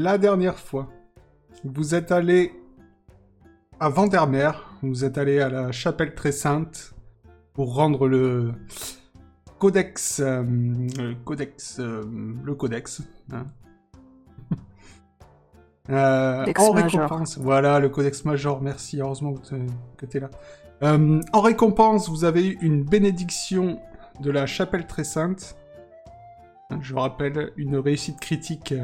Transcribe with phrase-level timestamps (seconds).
[0.00, 0.88] La dernière fois,
[1.64, 2.52] vous êtes allé
[3.80, 6.94] à Vandermeer, vous êtes allé à la chapelle très sainte
[7.52, 8.52] pour rendre le
[9.58, 12.04] codex, euh, le codex, euh,
[12.44, 13.46] le codex, hein.
[15.90, 18.62] Euh, en récompense, voilà le codex major.
[18.62, 19.34] Merci, heureusement
[19.96, 20.30] que tu es là.
[21.32, 23.80] en récompense, vous avez eu une bénédiction
[24.20, 25.56] de la chapelle très sainte.
[26.80, 28.74] Je vous rappelle une réussite critique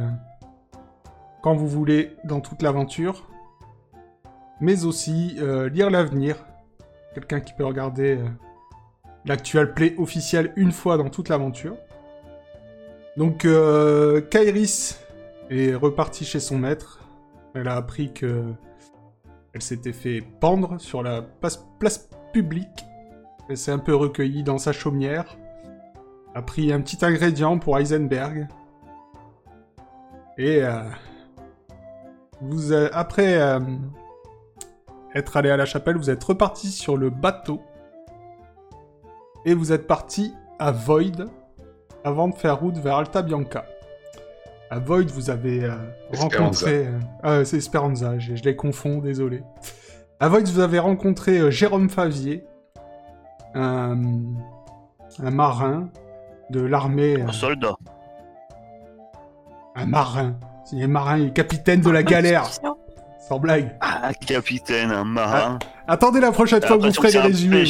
[1.45, 3.29] quand vous voulez dans toute l'aventure,
[4.63, 6.43] mais aussi euh, lire l'avenir.
[7.13, 8.19] Quelqu'un qui peut regarder
[9.27, 11.77] euh, play officiel une fois dans toute l'aventure.
[13.19, 14.99] Donc euh, Kairis
[15.51, 17.07] est repartie chez son maître.
[17.55, 18.43] Elle a appris que
[19.53, 22.87] elle s'était fait pendre sur la place, publique.
[23.51, 25.37] Elle s'est un peu recueillie dans sa chaumière.
[26.35, 28.49] A pris un petit ingrédient pour Heisenberg.
[30.39, 30.63] Et
[32.41, 33.61] vous, après euh,
[35.15, 37.61] être allé à la chapelle, vous êtes reparti sur le bateau.
[39.47, 41.27] Et vous êtes parti à Void
[42.03, 43.65] avant de faire route vers Alta Bianca.
[44.71, 45.77] À Void, vous avez euh,
[46.15, 46.89] rencontré...
[47.25, 49.43] Euh, c'est Esperanza, je, les confonds, désolé.
[50.21, 52.45] À Void, vous avez rencontré Jérôme Favier,
[53.55, 53.99] un,
[55.23, 55.91] un marin
[56.51, 57.21] de l'armée...
[57.21, 57.77] Un soldat.
[59.77, 60.37] Un marin.
[60.73, 62.49] Il est marin, il est capitaine de la galère.
[63.29, 63.77] Sans blague.
[63.81, 65.59] Ah, capitaine, un marin.
[65.63, 67.65] Ah, attendez la prochaine fois que vous ferez les résumés.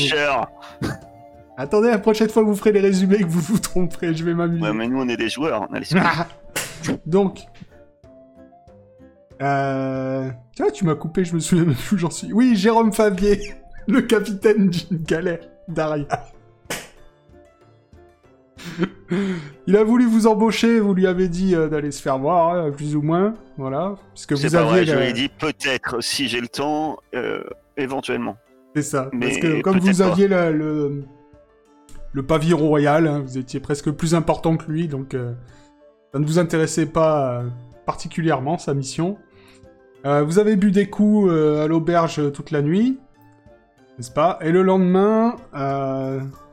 [1.57, 4.35] Attendez la prochaine fois que vous ferez les résumés que vous vous tromperez, je vais
[4.35, 4.65] m'amuser.
[4.65, 5.81] Ouais, mais nous on est des joueurs, on a
[7.07, 7.41] Donc.
[9.41, 10.31] Euh...
[10.57, 12.33] Tiens, tu m'as coupé, je me souviens même plus où j'en suis.
[12.33, 13.55] Oui, Jérôme Fabier,
[13.87, 16.07] le capitaine d'une galère d'Aria.
[19.67, 22.71] Il a voulu vous embaucher, vous lui avez dit euh, d'aller se faire voir, hein,
[22.71, 23.95] plus ou moins, voilà.
[24.13, 24.85] Puisque vous aviez.
[24.85, 27.43] je lui ai dit peut-être, si j'ai le temps, euh,
[27.77, 28.37] éventuellement.
[28.75, 29.09] C'est ça.
[29.21, 31.05] parce que comme vous aviez le,
[32.13, 35.33] le pavillon royal, hein, vous étiez presque plus important que lui, donc euh,
[36.13, 37.43] ça ne vous intéressait pas
[37.87, 39.19] particulièrement sa mission.
[40.05, 42.99] vous avez bu des coups à l'auberge toute la nuit,
[43.97, 44.39] n'est-ce pas?
[44.43, 45.37] Et le lendemain,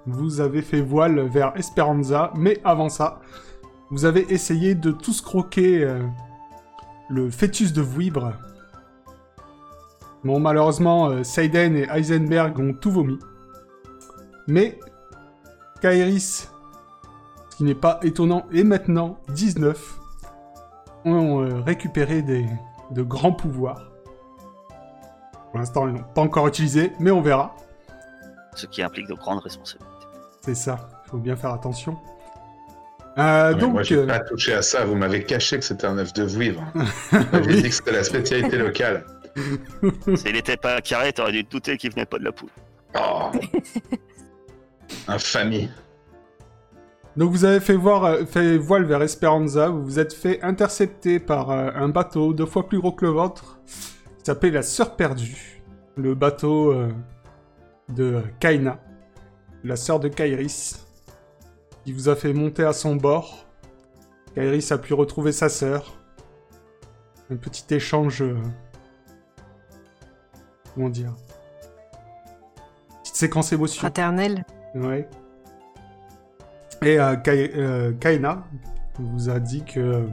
[0.05, 3.19] vous avez fait voile vers Esperanza, mais avant ça,
[3.89, 6.01] vous avez essayé de tous croquer euh,
[7.09, 8.33] le fœtus de Vuibre.
[10.23, 13.19] Bon, malheureusement, euh, Seiden et Heisenberg ont tout vomi.
[14.47, 14.79] Mais
[15.81, 16.49] Kairis,
[17.49, 19.99] ce qui n'est pas étonnant, et maintenant 19,
[21.05, 22.45] ont euh, récupéré des,
[22.91, 23.91] de grands pouvoirs.
[25.49, 27.55] Pour l'instant, ils n'ont pas encore utilisé, mais on verra.
[28.55, 29.90] Ce qui implique de grandes responsabilités.
[30.41, 31.97] C'est ça, il faut bien faire attention.
[33.17, 34.85] Euh, donc, moi, j'ai euh, pas touché à ça.
[34.85, 36.63] Vous m'avez caché que c'était un œuf de vivre.
[37.45, 39.05] J'ai dit que c'était la spécialité locale.
[40.15, 42.49] S'il n'était pas carré, t'aurais dû douter qu'il venait pas de la poule.
[42.95, 43.31] Oh
[45.07, 45.69] Infamie.
[47.17, 51.19] Donc vous avez fait, voir, euh, fait voile vers Esperanza, vous vous êtes fait intercepter
[51.19, 55.61] par un bateau deux fois plus gros que le vôtre, qui s'appelait la Sœur Perdue,
[55.97, 56.73] le bateau
[57.89, 58.79] de Kaina
[59.63, 60.85] la sœur de Kairis,
[61.83, 63.45] qui vous a fait monter à son bord.
[64.35, 65.97] Kairis a pu retrouver sa sœur.
[67.29, 68.21] Un petit échange...
[68.21, 68.37] Euh,
[70.73, 71.13] comment dire
[73.01, 73.79] Petite séquence émotion.
[73.79, 74.45] Fraternelle.
[74.75, 75.07] Ouais.
[76.83, 78.43] Et euh, euh, Kaina
[78.99, 80.07] vous a dit que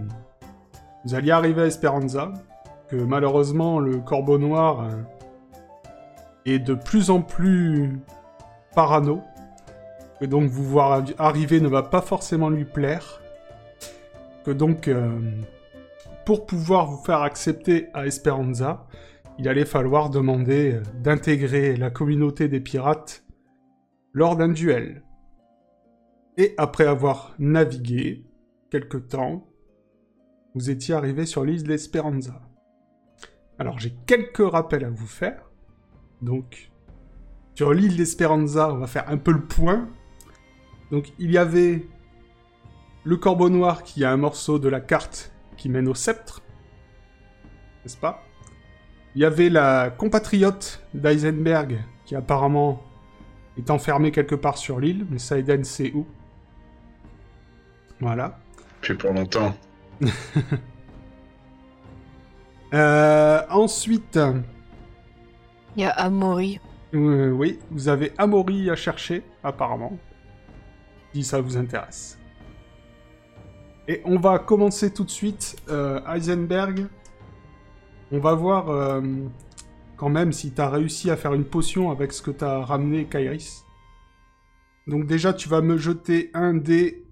[1.04, 2.32] vous alliez arriver à Esperanza,
[2.88, 4.86] que malheureusement le corbeau noir
[6.44, 7.98] est de plus en plus
[8.74, 9.22] parano,
[10.20, 13.20] que donc vous voir arriver ne va pas forcément lui plaire,
[14.44, 15.18] que donc euh,
[16.24, 18.86] pour pouvoir vous faire accepter à Esperanza,
[19.38, 23.24] il allait falloir demander euh, d'intégrer la communauté des pirates
[24.12, 25.02] lors d'un duel.
[26.36, 28.24] Et après avoir navigué
[28.70, 29.48] quelque temps,
[30.54, 32.40] vous étiez arrivé sur l'île d'Esperanza.
[33.58, 35.50] Alors j'ai quelques rappels à vous faire.
[36.22, 36.70] Donc,
[37.54, 39.88] sur l'île d'Esperanza, on va faire un peu le point.
[40.90, 41.86] Donc il y avait
[43.04, 46.42] le corbeau noir qui a un morceau de la carte qui mène au sceptre.
[47.84, 48.22] N'est-ce pas?
[49.14, 52.82] Il y avait la compatriote d'Eisenberg qui apparemment
[53.56, 56.06] est enfermée quelque part sur l'île, mais Saiden sait où.
[58.00, 58.38] Voilà.
[58.80, 59.54] Puis pour longtemps.
[62.74, 64.18] Euh, ensuite,
[65.76, 66.60] Il y a Amori.
[66.94, 69.96] euh, oui, vous avez Amori à chercher, apparemment.
[71.14, 72.18] Si ça vous intéresse.
[73.88, 75.56] Et on va commencer tout de suite.
[75.68, 76.86] euh, Heisenberg.
[78.12, 79.00] On va voir euh,
[79.96, 83.64] quand même si t'as réussi à faire une potion avec ce que t'as ramené, Kairis.
[84.86, 87.04] Donc déjà, tu vas me jeter un des...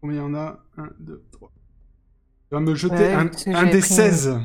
[0.00, 0.58] Combien il y en a?
[0.78, 1.50] 1, 2, 3.
[2.48, 3.24] Tu vas me jeter Ouais, un,
[3.66, 4.38] des pris- 16.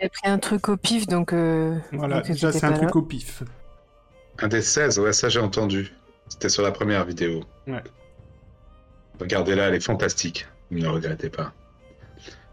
[0.00, 1.32] J'ai pris un truc au pif, donc.
[1.32, 3.42] euh, Voilà, donc déjà c'est un truc au pif.
[4.38, 5.92] Un des 16, ouais, ça j'ai entendu.
[6.30, 7.44] C'était sur la première vidéo.
[7.66, 7.82] Ouais.
[9.20, 10.46] Regardez-la, elle est fantastique.
[10.70, 11.52] Vous ne regrettez pas.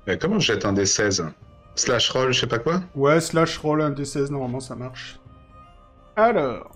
[0.06, 1.26] Mais comment je jette un des 16
[1.76, 5.20] Slash roll, je sais pas quoi Ouais, slash roll un des 16, normalement ça marche.
[6.16, 6.72] Alors,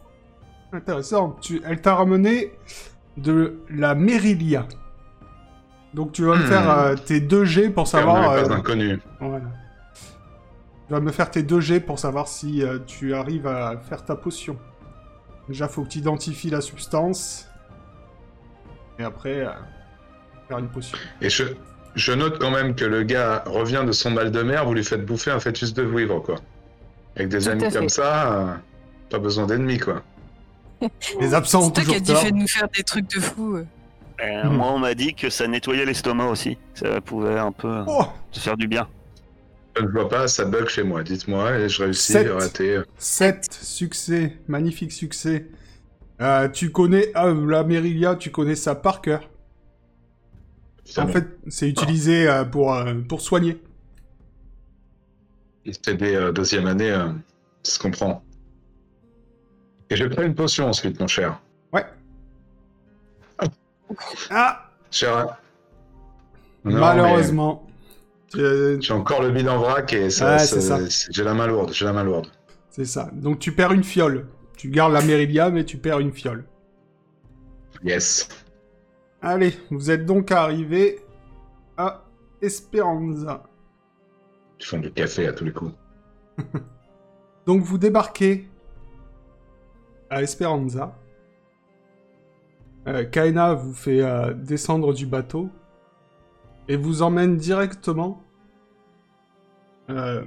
[0.71, 1.35] intéressant.
[1.41, 2.53] Tu, elle t'a ramené
[3.17, 4.67] de la Merilia.
[5.93, 6.47] Donc tu vas me Hmm.
[6.47, 8.31] faire euh, tes 2 G pour savoir...
[8.31, 8.61] Euh, pas
[9.19, 9.45] voilà.
[10.87, 14.05] Tu vas me faire tes 2 G pour savoir si euh, tu arrives à faire
[14.05, 14.57] ta potion.
[15.51, 17.47] Déjà, faut que tu identifies la substance.
[18.99, 19.49] Et après, euh,
[20.47, 20.97] faire une potion.
[21.21, 21.43] Et je,
[21.95, 24.83] je note quand même que le gars revient de son mal de mer, vous lui
[24.83, 26.35] faites bouffer un fœtus de vouivre, quoi.
[27.15, 28.53] Avec des Tout amis comme ça, euh,
[29.09, 30.01] pas besoin d'ennemis, quoi.
[31.19, 32.23] Les absents ont C'est toi qui toujours tort.
[32.23, 33.57] fait de nous faire des trucs de fou.
[33.57, 34.43] euh.
[34.49, 36.57] Moi, on m'a dit que ça nettoyait l'estomac aussi.
[36.75, 38.87] Ça pouvait un peu Oh se faire du bien.
[39.77, 42.29] Je ne vois pas, ça bug chez moi, dites-moi, et je réussis, Sept.
[42.29, 42.81] raté.
[42.97, 45.47] 7 succès, magnifique succès.
[46.21, 49.29] Euh, tu connais ah, la Merilia, tu connais ça par cœur.
[50.97, 51.11] En bon.
[51.13, 53.61] fait, c'est utilisé euh, pour, euh, pour soigner.
[55.65, 57.07] C'est des euh, deuxième année, euh,
[57.63, 58.23] ça se comprend.
[59.89, 61.41] Et je prends une potion ensuite, mon cher.
[61.71, 61.85] Ouais.
[64.29, 65.37] Ah Cher.
[66.63, 67.63] Non, Malheureusement.
[67.65, 67.70] Euh, mais
[68.33, 70.79] J'ai encore le bide en vrac et ça, Ouais, ça-
[71.09, 72.27] j'ai la main lourde, j'ai la main lourde.
[72.69, 73.09] C'est ça.
[73.13, 74.27] Donc tu perds une fiole.
[74.57, 76.45] Tu gardes la Merilia, mais tu perds une fiole.
[77.83, 78.29] Yes.
[79.21, 80.99] Allez, vous êtes donc arrivé
[81.77, 82.03] à
[82.41, 83.43] Esperanza.
[84.59, 85.73] Ils font du café à tous les coups.
[87.47, 88.47] Donc vous débarquez
[90.09, 90.95] à Esperanza.
[92.87, 95.49] Euh, Kaina vous fait euh, descendre du bateau
[96.67, 98.23] et vous emmène directement
[99.89, 100.23] euh,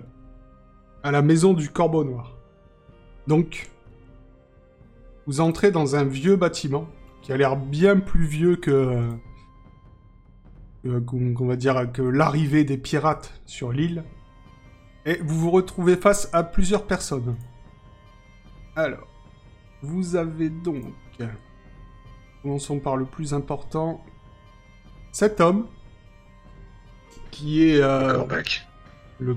[1.03, 2.37] à la maison du Corbeau Noir.
[3.27, 3.71] Donc,
[5.27, 6.87] vous entrez dans un vieux bâtiment
[7.23, 9.09] qui a l'air bien plus vieux que,
[10.85, 14.05] va dire que l'arrivée des pirates sur l'île.
[15.07, 17.37] Et vous vous retrouvez face à plusieurs personnes.
[18.77, 19.07] Alors,
[19.83, 20.85] vous avez donc...
[22.43, 24.05] Commençons par le plus important.
[25.13, 25.67] Cet homme,
[27.35, 28.65] qui est euh, Corbac.
[29.19, 29.37] le...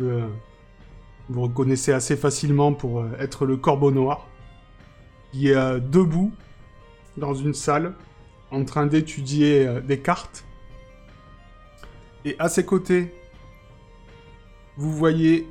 [0.00, 0.26] euh,
[1.28, 4.26] vous reconnaissez assez facilement pour euh, être le corbeau noir,
[5.30, 6.32] qui est euh, debout
[7.18, 7.94] dans une salle,
[8.50, 10.46] en train d'étudier des cartes.
[12.24, 13.12] Et à ses côtés,
[14.78, 15.46] vous voyez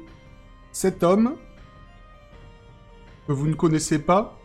[0.72, 1.36] cet homme
[3.28, 4.40] que vous ne connaissez pas.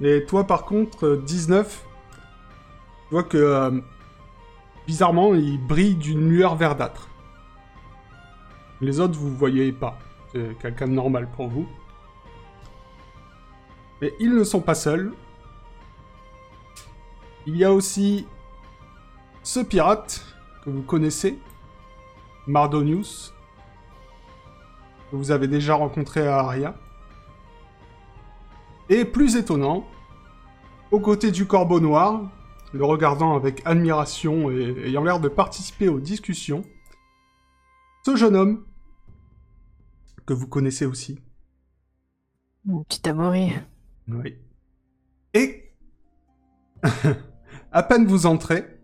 [0.00, 1.84] Et toi, par contre, euh, 19,
[3.08, 3.80] tu vois que euh,
[4.90, 7.06] bizarrement, il brille d'une lueur verdâtre.
[8.80, 9.96] Les autres, vous voyez pas.
[10.32, 11.68] C'est quelqu'un de normal pour vous.
[14.00, 15.12] Mais ils ne sont pas seuls.
[17.46, 18.26] Il y a aussi
[19.44, 20.26] ce pirate
[20.64, 21.38] que vous connaissez,
[22.48, 23.32] Mardonius,
[25.12, 26.74] que vous avez déjà rencontré à Aria.
[28.88, 29.86] Et plus étonnant,
[30.90, 32.22] aux côtés du corbeau noir,
[32.72, 36.62] le regardant avec admiration et ayant l'air de participer aux discussions,
[38.04, 38.64] ce jeune homme,
[40.26, 41.18] que vous connaissez aussi.
[42.66, 43.52] Une petite Amori.
[44.08, 44.36] Oui.
[45.34, 45.72] Et,
[47.72, 48.80] à peine vous entrez,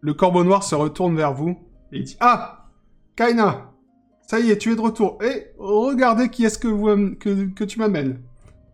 [0.00, 1.58] le corbeau noir se retourne vers vous
[1.92, 2.70] Et il dit Ah
[3.16, 3.72] Kaina
[4.22, 5.18] Ça y est, tu es de retour.
[5.22, 8.22] Et regardez qui est-ce que, vous- que, que tu m'amènes.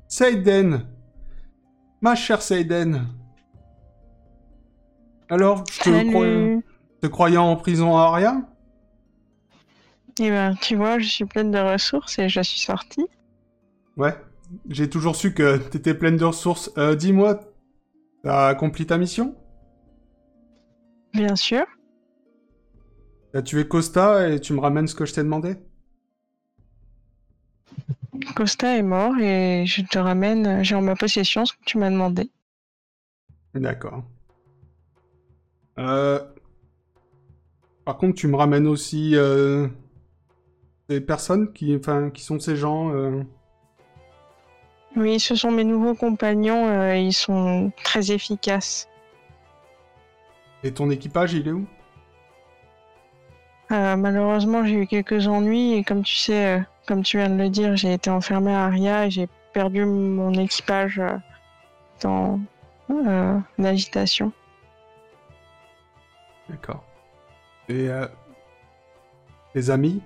[0.09, 0.87] Seiden
[2.03, 3.07] Ma chère Seiden
[5.33, 6.63] Alors, je te, croyais,
[7.01, 8.47] te croyais en prison à Aria
[10.21, 13.07] Eh ben, tu vois, je suis pleine de ressources et je suis sortie.
[13.97, 14.15] Ouais.
[14.69, 16.71] J'ai toujours su que t'étais pleine de ressources.
[16.77, 17.41] Euh, Dis-moi,
[18.23, 19.35] t'as accompli ta mission?
[21.15, 21.65] Bien sûr.
[23.33, 25.57] T'as tué Costa et tu me ramènes ce que je t'ai demandé?
[28.37, 31.89] Costa est mort et je te ramène, j'ai en ma possession ce que tu m'as
[31.91, 32.31] demandé.
[33.55, 34.05] D'accord.
[35.79, 36.21] Euh...
[37.85, 39.67] Par contre, tu me ramènes aussi euh...
[40.89, 42.91] des personnes qui, enfin, qui sont ces gens.
[42.95, 43.23] euh,
[44.97, 48.89] Oui, ce sont mes nouveaux compagnons, euh, ils sont très efficaces.
[50.63, 51.67] Et ton équipage, il est où?
[53.73, 57.49] Euh, malheureusement, j'ai eu quelques ennuis et comme tu sais, comme tu viens de le
[57.49, 61.01] dire, j'ai été enfermé à Aria et j'ai perdu mon équipage
[62.01, 62.39] dans
[63.59, 64.31] l'agitation.
[66.53, 66.85] D'accord.
[67.69, 68.07] Et euh...
[69.55, 70.01] tes amis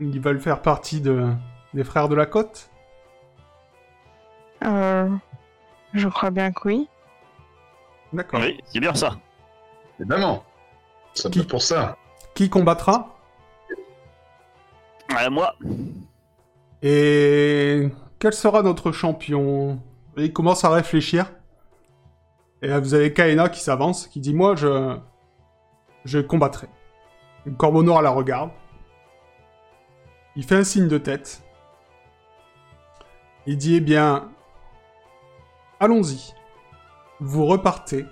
[0.00, 1.28] Ils veulent faire partie de...
[1.74, 2.70] des frères de la côte?
[4.64, 5.08] Euh,
[5.94, 6.88] je crois bien que oui.
[8.12, 8.40] D'accord.
[8.40, 9.12] Oui, c'est bien ça.
[10.00, 10.42] Évidemment.
[11.14, 11.96] Ça Qui- peut pour ça.
[12.34, 13.14] Qui combattra?
[15.20, 15.54] Euh, moi,
[16.82, 19.80] Et quel sera notre champion?
[20.16, 21.32] Il commence à réfléchir.
[22.62, 24.96] Et là, vous avez Kaena qui s'avance, qui dit Moi, je.
[26.04, 26.68] Je combattrai.
[27.44, 28.50] Le corbeau noir la regarde.
[30.36, 31.42] Il fait un signe de tête.
[33.46, 34.30] Il dit Eh bien.
[35.80, 36.34] Allons-y.
[37.20, 38.06] Vous repartez.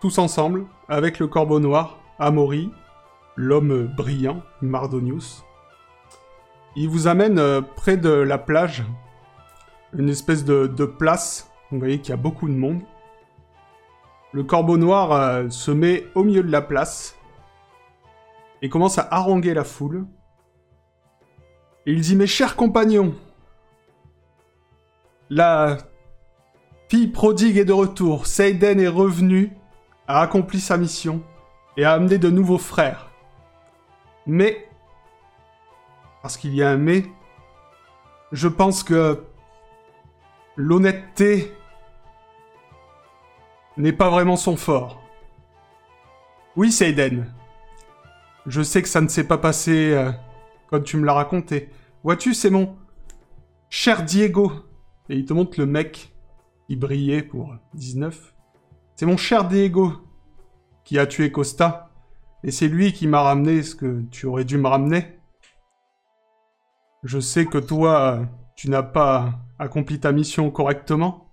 [0.00, 2.70] Tous ensemble, avec le corbeau noir, Amaury,
[3.36, 5.44] l'homme brillant, Mardonius.
[6.76, 8.84] Il vous amène euh, près de la plage,
[9.96, 11.50] une espèce de, de place.
[11.70, 12.82] Vous voyez qu'il y a beaucoup de monde.
[14.34, 17.16] Le corbeau noir euh, se met au milieu de la place
[18.62, 20.06] et commence à haranguer la foule.
[21.86, 23.14] Il dit Mes chers compagnons,
[25.30, 25.78] la
[26.88, 28.26] fille prodigue est de retour.
[28.26, 29.52] Seiden est revenu,
[30.08, 31.22] a accompli sa mission
[31.76, 33.12] et a amené de nouveaux frères.
[34.26, 34.68] Mais
[36.22, 37.04] parce qu'il y a un mais,
[38.32, 39.22] je pense que
[40.56, 41.52] l'honnêteté
[43.76, 45.02] n'est pas vraiment son fort.
[46.56, 47.32] Oui, Seiden.
[48.46, 50.12] Je sais que ça ne s'est pas passé euh,
[50.68, 51.70] comme tu me l'as raconté.
[52.02, 52.76] Vois-tu, c'est mon
[53.70, 54.52] cher Diego.
[55.08, 56.14] Et il te montre le mec
[56.68, 58.34] qui brillait pour 19.
[58.96, 59.92] C'est mon cher Diego
[60.84, 61.90] qui a tué Costa.
[62.42, 65.18] Et c'est lui qui m'a ramené ce que tu aurais dû me ramener.
[67.02, 68.26] Je sais que toi,
[68.56, 71.23] tu n'as pas accompli ta mission correctement.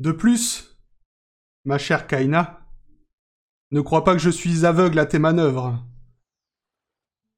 [0.00, 0.76] De plus,
[1.64, 2.66] ma chère Kaina,
[3.70, 5.84] ne crois pas que je suis aveugle à tes manœuvres.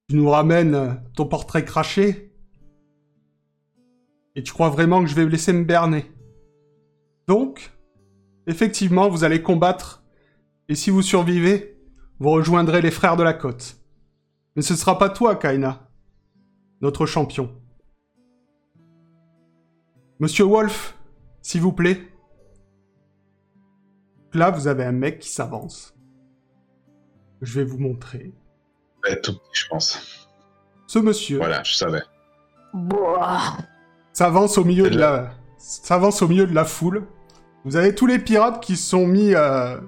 [0.09, 2.33] Tu nous ramènes ton portrait craché
[4.35, 6.11] et tu crois vraiment que je vais laisser me berner.
[7.27, 7.73] Donc,
[8.47, 10.03] effectivement, vous allez combattre
[10.69, 11.79] et si vous survivez,
[12.21, 13.77] vous rejoindrez les frères de la côte.
[14.55, 15.91] Mais ce ne sera pas toi, Kaina,
[16.81, 17.55] notre champion.
[20.21, 20.97] Monsieur Wolf,
[21.43, 22.16] s'il vous plaît.
[24.37, 25.95] Là, vous avez un mec qui s'avance.
[27.41, 28.35] Je vais vous montrer.
[29.03, 30.29] Ouais, tout petit, je pense.
[30.87, 32.03] Ce monsieur Voilà, je savais.
[34.13, 37.07] S'avance au milieu de la, s'avance au milieu de la foule.
[37.65, 39.79] Vous avez tous les pirates qui se sont mis, euh,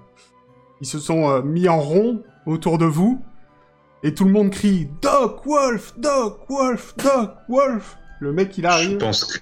[0.80, 3.22] ils se sont euh, mis en rond autour de vous,
[4.02, 7.98] et tout le monde crie Doc Wolf, Doc Wolf, Doc Wolf.
[8.20, 9.40] Le mec il Je arrive, pense que,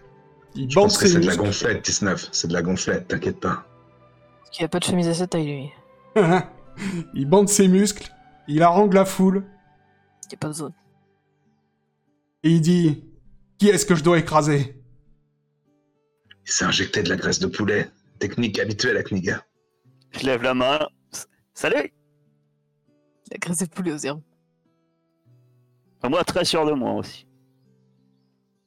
[0.56, 2.28] il je pense que c'est de la gonflette, 19.
[2.32, 3.64] C'est de la gonflette, t'inquiète pas.
[4.56, 5.70] Qu'il a pas de chemise à cette taille, lui.
[7.14, 8.10] il bande ses muscles,
[8.48, 9.44] il harangue la foule,
[10.30, 10.72] Il a pas de zone.
[12.42, 13.04] et il dit
[13.58, 14.82] Qui est-ce que je dois écraser?
[16.46, 17.90] Il s'est injecté de la graisse de poulet.
[18.18, 19.44] Technique habituelle à Kniga.
[20.12, 20.78] je lève la main.
[21.52, 21.92] Salut
[23.30, 24.22] La graisse de poulet aux herbes.
[26.02, 27.28] Moi, très sûr de moi aussi.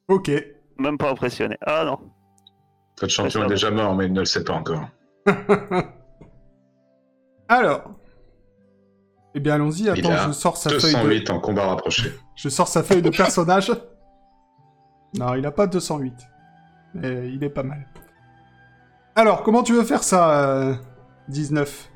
[0.07, 0.29] Ok.
[0.77, 1.57] Même pas impressionné.
[1.65, 2.11] Ah non.
[3.01, 4.87] Votre champion est déjà mort, mais il ne le sait pas encore.
[7.47, 7.91] Alors.
[9.35, 9.89] Eh bien, allons-y.
[9.89, 10.99] Attends, a je sors sa feuille de...
[10.99, 12.11] 208 en combat rapproché.
[12.35, 13.71] Je sors sa feuille de personnage.
[15.17, 16.13] Non, il a pas 208.
[16.93, 17.87] Mais il est pas mal.
[19.15, 20.75] Alors, comment tu veux faire ça, euh,
[21.29, 21.89] 19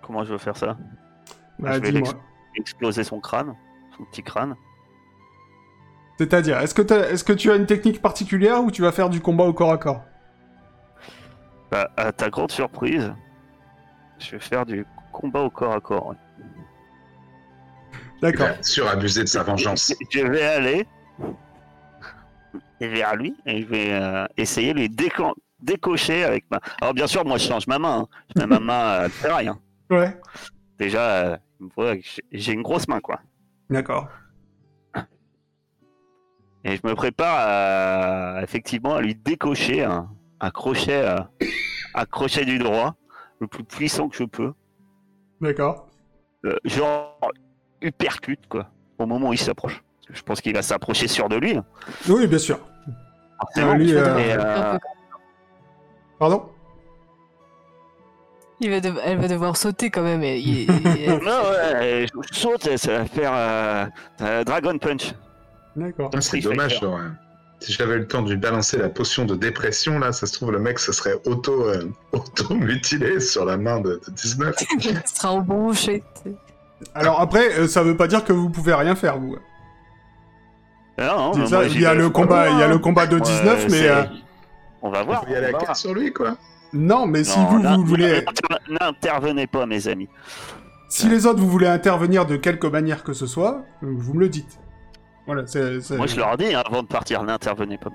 [0.00, 0.76] comment je veux faire ça?
[1.58, 2.10] Bah, Je vais dis-moi.
[2.54, 3.56] Exploser son crâne,
[3.96, 4.54] son petit crâne.
[6.16, 9.10] C'est-à-dire, est-ce que, t'as- est-ce que tu as une technique particulière ou tu vas faire
[9.10, 10.02] du combat au corps à corps?
[11.70, 13.12] Bah, à ta grande surprise,
[14.18, 16.14] je vais faire du combat au corps à corps.
[18.20, 18.48] D'accord.
[18.48, 19.94] a surabusé de sa vengeance.
[20.10, 20.86] Je vais aller
[22.80, 26.60] vers lui et je vais euh, essayer de lui déco- décocher avec ma.
[26.80, 28.00] Alors bien sûr, moi je change ma main.
[28.00, 28.08] hein.
[28.34, 29.58] Je mets ma main à le ferraille, hein.
[29.90, 30.16] Ouais.
[30.78, 31.36] Déjà, euh,
[31.76, 32.00] que
[32.32, 33.20] j'ai- une grosse main quoi.
[33.70, 34.08] D'accord.
[36.64, 41.18] Et je me prépare à, effectivement à lui décocher un, un crochet, euh,
[41.94, 42.94] un crochet du droit,
[43.40, 44.52] le plus puissant que je peux.
[45.40, 45.88] D'accord.
[46.44, 47.18] Euh, genre
[47.82, 48.68] uppercut quoi,
[48.98, 49.82] au moment où il s'approche.
[50.12, 51.56] Je pense qu'il va s'approcher sur de lui.
[52.08, 52.58] Oui, bien sûr.
[53.56, 54.78] lui, euh, Et, euh,
[56.18, 56.50] Pardon?
[58.62, 60.22] Il va Elle va devoir sauter quand même.
[60.22, 60.62] et il-
[60.98, 65.14] il- non, ouais, je saute, ça va faire Dragon Punch.
[65.76, 66.10] D'accord.
[66.20, 67.04] C'est dommage, j'aurais-
[67.60, 70.32] Si j'avais eu le temps de lui balancer la potion de dépression, là, ça se
[70.32, 74.54] trouve, le mec se serait auto, euh, auto-mutilé sur la main de, de 19.
[74.84, 76.02] il sera embouché.
[76.94, 79.36] Alors après, euh, ça veut pas dire que vous pouvez rien faire, vous.
[80.98, 83.16] Non, non, ça, moi, il y a le combat, il y a le combat de
[83.16, 84.04] Ouais, 19, mais euh,
[84.82, 85.24] On va voir.
[85.28, 86.36] Il y a la carte sur lui, quoi.
[86.72, 90.08] non, mais si Non, vous, vous voulez, n'inter- N'intervenez pas, mes amis.
[90.88, 94.20] si les autres vous voulez intervenir de quelque manière que ce soit, euh, vous me
[94.20, 94.58] le dites.
[95.30, 95.80] Voilà, c'est.
[95.80, 97.90] c'est- Moi, je leur dis hein, avant de partir, n'intervenez pas.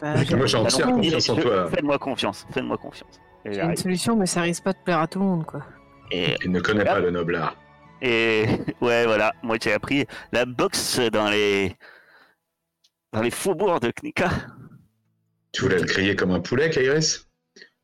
[0.00, 1.68] Bah, Moi, j'ai entière confiance en toi.
[1.68, 3.20] Faites-moi confiance, faites-moi confiance.
[3.44, 5.60] Et, J'ai une solution, mais ça risque pas de plaire à tout le monde, quoi.
[6.10, 7.56] et, Il ne connaît pas le noble art.
[8.00, 8.46] et-
[8.80, 11.76] ouais, voilà, moi j'ai appris la boxe dans les
[13.12, 14.30] dans les faubourgs de Knika.
[15.52, 17.26] Tu voulais le crier comme un poulet, Kairis?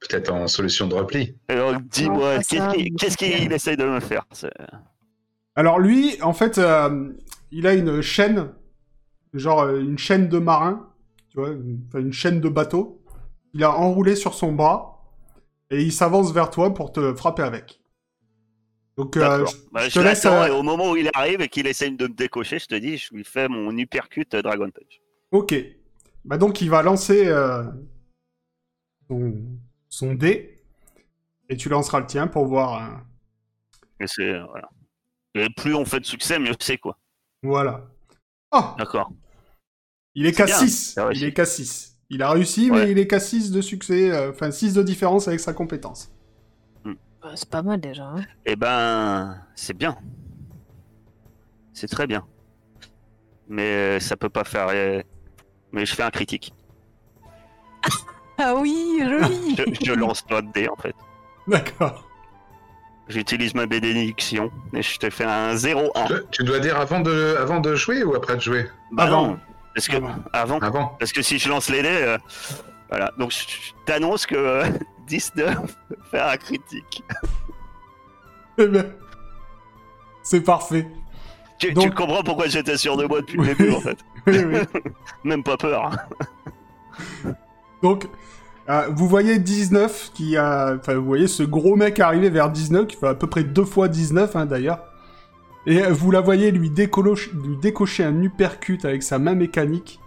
[0.00, 1.36] Peut-être en solution de repli.
[1.48, 4.50] Alors dis-moi, pas qu'est-ce qu'il qu'est-ce essaye de me faire c'est-
[5.56, 7.12] Alors lui, en fait, euh,
[7.54, 8.48] il a une chaîne,
[9.38, 10.88] genre euh, une chaîne de marin,
[11.30, 13.02] tu vois, une, chaîne de bateau.
[13.54, 15.02] Il a enroulé sur son bras
[15.70, 17.80] et il s'avance vers toi pour te frapper avec.
[18.96, 20.24] Donc, euh, je, Bah, je te laisse.
[20.26, 22.74] euh, et au moment où il arrive et qu'il essaye de me décocher, je te
[22.74, 25.00] dis, je lui fais mon uppercut euh, Dragon Punch.
[25.30, 25.54] Ok.
[26.24, 27.64] Bah donc il va lancer euh,
[29.08, 29.34] son,
[29.88, 30.62] son dé
[31.48, 33.02] et tu lanceras le tien pour voir.
[33.98, 34.68] Et c'est voilà.
[35.34, 36.96] Et plus on fait de succès, mieux c'est quoi.
[37.42, 37.88] Voilà.
[38.52, 39.10] Oh, D'accord.
[40.14, 40.94] Il est qu'à bien, 6.
[40.94, 41.22] t'as réussi.
[41.22, 41.96] Il est qu'à 6.
[42.10, 42.84] Il a réussi, Ouais.
[42.84, 46.10] mais il est qu'à 6 de succès, euh, enfin 6 de différence avec sa compétence.
[46.84, 48.02] Bah, c'est pas mal déjà.
[48.04, 48.22] hein.
[48.46, 49.96] Eh ben, c'est bien.
[51.72, 52.26] C'est très bien.
[53.48, 53.62] Mais
[53.96, 54.66] euh, ça peut pas faire.
[54.70, 55.00] euh,
[55.70, 56.52] Mais je fais un critique.
[58.38, 60.96] Ah oui, joli Je, je lance pas de dés en fait.
[61.46, 62.08] D'accord.
[63.08, 66.06] J'utilise ma bénédiction et je te fais un 0-1.
[66.08, 68.68] Tu- Tu dois dire avant de, avant de jouer ou après de jouer?
[68.90, 69.28] Bah Avant.
[69.28, 69.38] non,
[69.74, 70.14] Parce que Avant.
[70.32, 70.58] avant.
[70.60, 70.96] Avant.
[70.98, 72.18] Parce que si je lance les dés, euh,
[72.88, 73.12] voilà.
[73.18, 74.64] Donc je, t'annonce que euh,
[75.06, 75.56] 19
[75.88, 77.02] peut faire un critique.
[78.58, 78.92] Eh ben,
[80.22, 80.86] c'est parfait.
[81.58, 83.98] Tu, comprends pourquoi j'étais sûr de moi depuis le début en fait.
[84.26, 84.58] Oui, oui.
[85.24, 85.90] Même pas peur.
[85.92, 87.32] hein.
[87.82, 88.06] Donc,
[88.68, 90.76] euh, vous voyez 19 qui a...
[90.78, 93.64] Enfin, vous voyez ce gros mec arriver vers 19, qui fait à peu près deux
[93.64, 94.78] fois 19, hein, d'ailleurs.
[95.66, 100.00] Et vous la voyez lui, décocher un uppercut avec sa main mécanique.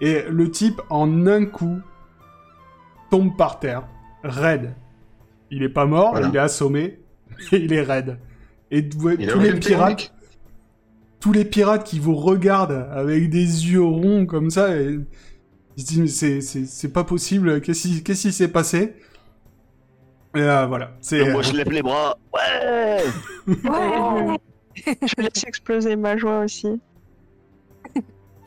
[0.00, 1.78] Et le type, en un coup,
[3.10, 3.84] tombe par terre,
[4.24, 4.74] raide.
[5.50, 6.28] Il est pas mort, Voilà.
[6.28, 6.98] il est assommé,
[7.52, 8.18] mais il est raide.
[8.70, 10.12] Et tous les pirates...
[11.20, 14.98] tous les pirates qui vous regardent avec des yeux ronds comme ça, et
[15.76, 18.94] ils se disent, mais c'est, c'est, c'est pas possible, qu'est-ce qui, qu'est-ce qui s'est passé?
[20.34, 20.92] Et euh, voilà,
[21.30, 22.16] moi je lève les bras.
[22.32, 23.04] Ouais
[23.46, 24.38] Ouais
[24.76, 26.80] Je laisse exploser ma joie aussi.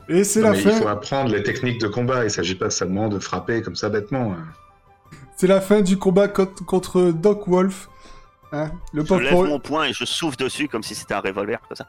[0.08, 2.24] Et c'est la fin, Il faut apprendre les techniques de combat.
[2.24, 4.32] Il s'agit pas seulement de frapper comme ça bêtement.
[4.32, 5.16] hein.
[5.36, 7.88] c'est la fin du combat contre, contre Doc Wolf.
[8.52, 11.20] Hein, le Je lève pour, mon poing et je souffle dessus comme si c'était un
[11.20, 11.86] revolver comme ça.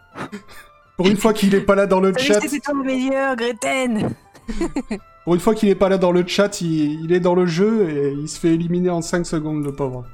[0.98, 4.16] pour une fois qu'il est pas là dans le chat, toi le meilleur, Greten
[5.24, 7.46] pour une fois qu'il est pas là dans le chat, il, il est dans le
[7.46, 10.06] jeu et il se fait éliminer en 5 secondes, le pauvre.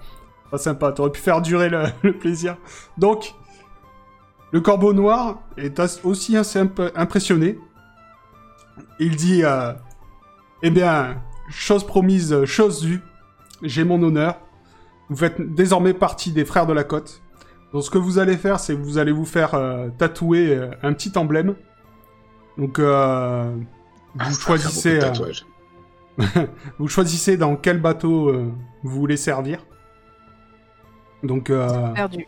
[0.51, 2.57] Pas sympa, t'aurais pu faire durer le, le plaisir.
[2.97, 3.33] Donc,
[4.54, 7.58] le corbeau noir est aussi assez imp- impressionné.
[9.00, 9.74] Il dit euh,
[10.62, 13.02] Eh bien, chose promise, chose due,
[13.62, 14.38] j'ai mon honneur.
[15.10, 17.22] Vous faites désormais partie des frères de la côte.
[17.74, 20.70] Donc, ce que vous allez faire, c'est que vous allez vous faire euh, tatouer euh,
[20.84, 21.56] un petit emblème.
[22.58, 23.52] Donc, euh,
[24.20, 25.00] Ah, vous choisissez.
[25.04, 25.12] euh,
[26.80, 28.52] vous choisissez dans quel bateau euh,
[28.84, 29.66] vous voulez servir.
[31.24, 32.28] Donc, euh, Perdu.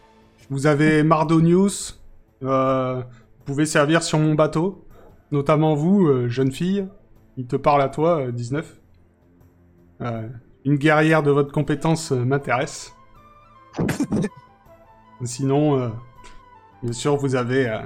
[0.50, 2.02] vous avez Mardonius.
[2.44, 4.86] Euh, vous pouvez servir sur mon bateau.
[5.32, 6.88] Notamment vous, euh, jeune fille.
[7.38, 8.80] Il te parle à toi, euh, 19.
[10.02, 10.28] Euh,
[10.66, 12.96] une guerrière de votre compétence m'intéresse.
[15.24, 15.92] Sinon,
[16.84, 17.82] bien sûr, vous avez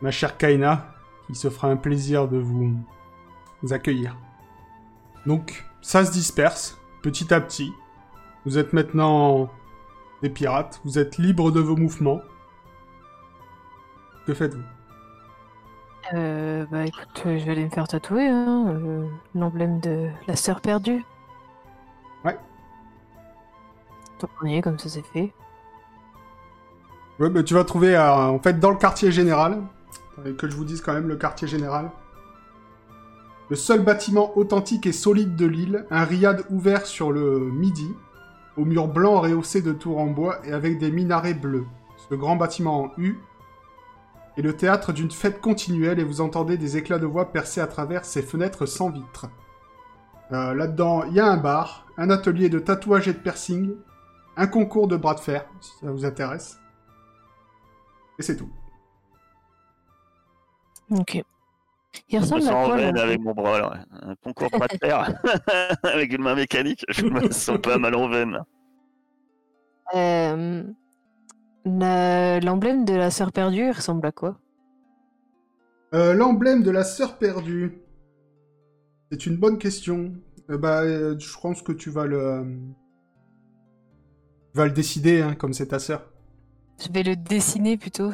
[0.00, 0.94] ma chère Kaina,
[1.26, 2.74] qui se fera un plaisir de vous,
[3.62, 4.16] vous accueillir.
[5.26, 7.72] Donc, ça se disperse, petit à petit.
[8.46, 9.50] Vous êtes maintenant
[10.22, 12.20] des pirates, vous êtes libres de vos mouvements.
[14.26, 14.62] Que faites-vous?
[16.12, 20.36] Euh, bah écoute, euh, je vais aller me faire tatouer, hein, euh, l'emblème de la
[20.36, 21.02] sœur perdue.
[22.24, 22.38] Ouais.
[24.18, 25.32] Ton premier, comme ça c'est fait.
[27.18, 29.62] Ouais, bah, tu vas trouver, euh, en fait, dans le quartier général,
[30.38, 31.90] que je vous dise quand même le quartier général,
[33.50, 37.88] le seul bâtiment authentique et solide de l'île, un riad ouvert sur le midi,
[38.56, 41.66] au mur blanc rehaussé de tours en bois et avec des minarets bleus.
[42.08, 43.18] Ce grand bâtiment en U
[44.36, 47.66] est le théâtre d'une fête continuelle et vous entendez des éclats de voix percer à
[47.66, 49.26] travers ses fenêtres sans vitres.
[50.32, 53.74] Euh, Là-dedans, il y a un bar, un atelier de tatouage et de piercing,
[54.36, 56.58] un concours de bras de fer, si ça vous intéresse.
[58.18, 58.50] Et c'est tout.
[60.90, 61.14] Ok.
[61.14, 61.24] Il
[62.10, 63.70] Je me ressemble sens à en quoi avec mon bras, là.
[63.70, 63.78] ouais.
[64.02, 65.14] Un concours pas de fer
[65.84, 66.84] avec une main mécanique.
[66.88, 68.40] Je me sens pas mal en veine.
[69.94, 70.64] Euh,
[71.64, 74.38] L'emblème de la sœur perdue, ressemble à quoi?
[75.94, 77.80] Euh, L'emblème de la sœur perdue.
[79.10, 80.12] C'est une bonne question.
[80.50, 82.44] Euh, bah, euh, je pense que tu vas le...
[84.52, 86.10] Tu vas le décider, hein, comme c'est ta sœur.
[86.78, 88.10] Je vais le dessiner plutôt.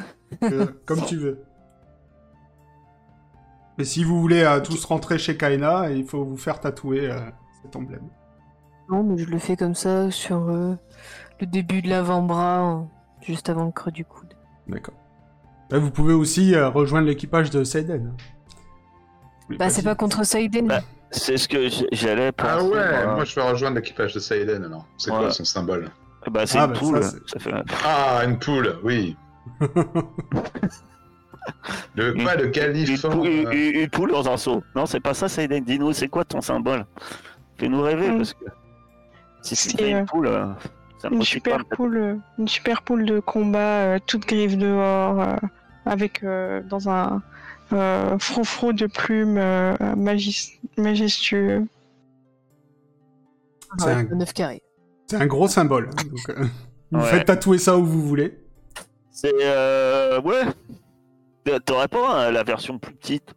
[0.85, 1.43] Comme tu veux.
[3.77, 7.11] Mais si vous voulez tous rentrer chez Kaina, il faut vous faire tatouer
[7.61, 8.07] cet emblème.
[8.89, 12.89] Non, mais je le fais comme ça sur le début de l'avant-bras, hein,
[13.21, 14.33] juste avant le creux du coude.
[14.67, 14.93] D'accord.
[15.69, 18.13] Bah, vous pouvez aussi euh, rejoindre l'équipage de Seiden.
[19.57, 20.67] Bah, c'est pas contre Saiden.
[20.67, 20.81] Bah,
[21.11, 22.49] C'est ce que j'allais penser.
[22.53, 23.15] Ah ouais, moi.
[23.15, 24.85] moi je vais rejoindre l'équipage de Saiden alors.
[24.97, 25.89] C'est quoi son symbole?
[26.29, 27.03] Bah, c'est Ah, une bah, poule.
[27.03, 27.53] ça, Ça, c'est- fait...
[27.85, 29.15] Ah, une poule, oui.
[31.95, 34.63] Le quoi, le une, galifort poule, une- euh, une- une poule dans un seau.
[34.75, 35.63] Non, c'est pas ça, Saiden.
[35.63, 36.85] Dis-nous, c'est quoi ton symbole?
[37.57, 38.17] Fais-nous rêver, Mm.
[38.17, 38.45] parce que
[39.41, 40.45] si C'est, une poule, euh,
[41.09, 41.25] Une pas.
[41.25, 43.59] super poule, une super poule de combat,
[43.95, 45.35] euh, toute griffe dehors, euh,
[45.85, 47.21] avec euh, dans un
[47.73, 51.65] euh, frou-frou de plumes euh, magis- majestueux.
[53.79, 54.61] c'est Ouais, un- 9 carrés.
[55.07, 55.89] C'est un gros symbole.
[55.97, 56.45] hein, donc, euh,
[56.91, 57.05] vous Ouais.
[57.05, 58.37] faites tatouer ça où vous voulez.
[59.11, 59.33] C'est.
[59.41, 60.21] Euh...
[60.21, 60.43] Ouais.
[61.65, 63.33] T'aurais pas euh, la version plus petite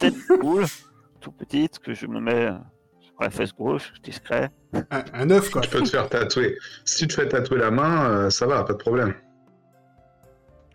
[0.00, 0.64] de poule,
[1.20, 2.50] tout petite, que je me mets
[3.16, 4.50] sur la fesse gauche, discret.
[4.90, 5.62] Un, un œuf, quoi.
[5.62, 6.56] Tu peux te faire tatouer.
[6.84, 9.14] Si tu te fais tatouer la main, euh, ça va, pas de problème.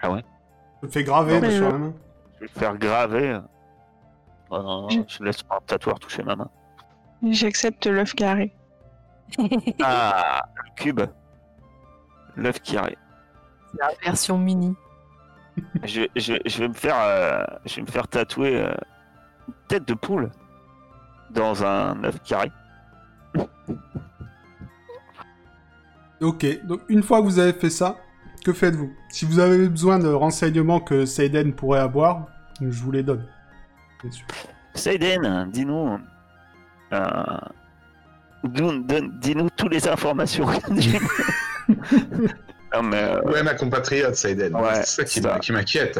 [0.03, 0.09] Je
[0.81, 1.93] le fais graver Non, mais sur je- la main.
[2.35, 3.39] Je vais le faire graver.
[4.49, 6.49] Oh non, non, Je- je laisse pas un tatoueur toucher ma main.
[7.29, 8.53] J'accepte l'œuf carré.
[9.83, 11.01] Ah, le cube.
[12.35, 12.95] L'œuf arrive.
[13.79, 14.75] La version mini.
[15.83, 18.73] Je, je, je vais me faire, euh, je vais me faire tatouer euh,
[19.47, 20.31] une tête de poule
[21.33, 22.51] dans un œuf carré.
[26.21, 27.97] Ok, donc une fois que vous avez fait ça,
[28.45, 28.93] que faites-vous?
[29.09, 32.27] Si vous avez besoin de renseignements que Seiden pourrait avoir,
[32.59, 33.25] je vous les donne.
[34.01, 34.25] Bien sûr.
[34.73, 35.97] Saiden, dis-nous.
[36.93, 37.13] Euh,
[38.43, 40.45] dis-nous toutes les informations.
[42.73, 44.55] non mais euh, Ouais, ma compatriote Saiden.
[44.55, 45.39] Ouais, c'est ça qui, c'est ça.
[45.39, 45.99] qui m'inquiète.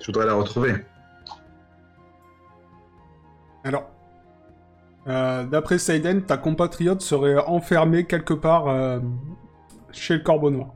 [0.00, 0.84] Je voudrais la retrouver.
[3.64, 3.88] Alors,
[5.06, 9.00] euh, d'après Seiden, ta compatriote serait enfermée quelque part euh,
[9.92, 10.70] chez le Corbeau Noir.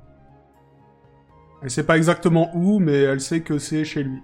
[1.63, 4.23] Elle sait pas exactement où, mais elle sait que c'est chez lui.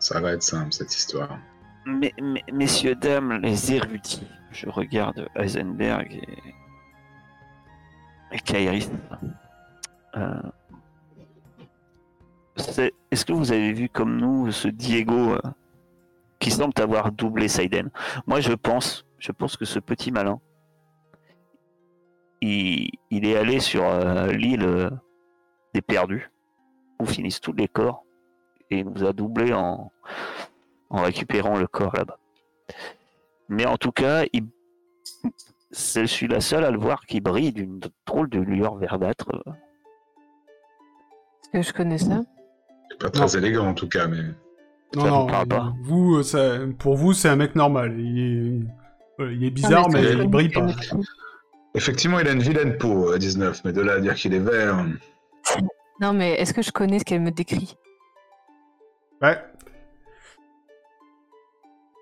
[0.00, 1.38] Ça va être simple cette histoire.
[1.86, 6.42] Mais- mais- messieurs, dames, les érudits, je regarde Heisenberg et,
[8.34, 8.90] et Kairis.
[10.16, 10.42] Euh,
[13.10, 15.40] Est-ce que vous avez vu comme nous ce Diego euh,
[16.38, 17.90] qui semble avoir doublé Saiden
[18.26, 20.40] Moi, je pense, je pense que ce petit malin,
[22.40, 24.90] il, il est allé sur euh, l'île euh,
[25.74, 26.30] des perdus
[27.00, 28.04] où finissent tous les corps
[28.70, 29.90] et il nous a doublé en,
[30.90, 32.18] en récupérant le corps là-bas.
[33.48, 34.44] Mais en tout cas, il...
[35.70, 39.30] c'est- je suis la seule à le voir qui brille d'une drôle de lueur verdâtre.
[41.42, 42.22] Est-ce que je connais ça?
[42.90, 44.22] C'est pas très élégant en tout cas, mais.
[44.94, 45.72] Non, Ça non, parle pas?
[45.82, 47.98] vous, euh, ça- pour vous, c'est un mec normal.
[47.98, 48.66] Il est,
[49.18, 50.66] voilà, il est bizarre, Ah, mais il brille pas.
[51.74, 54.38] Effectivement, il a une vilaine peau, euh, 19, mais de là à dire qu'il est
[54.38, 54.86] vert.
[56.00, 57.76] Non, mais est-ce que je connais ce qu'elle me décrit?
[59.20, 59.38] Ouais.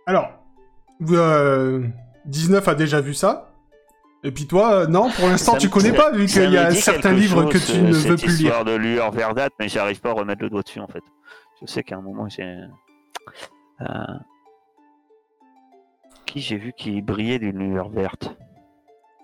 [0.06, 0.28] Alors,
[1.10, 1.86] euh,
[2.26, 3.50] 19 a déjà vu ça?
[4.22, 7.12] Et puis toi, euh, non, pour l'instant, tu connais pas, vu qu'il y a certains
[7.12, 8.46] livres que tu ne euh, veux plus lire.
[8.46, 11.02] histoire de lueur verdâtre, mais j'arrive pas à remettre le doigt dessus en fait.
[11.66, 12.58] Je sais qu'à un moment j'ai.
[13.80, 13.84] euh,
[16.26, 18.36] Qui j'ai vu qui brillait d'une lueur verte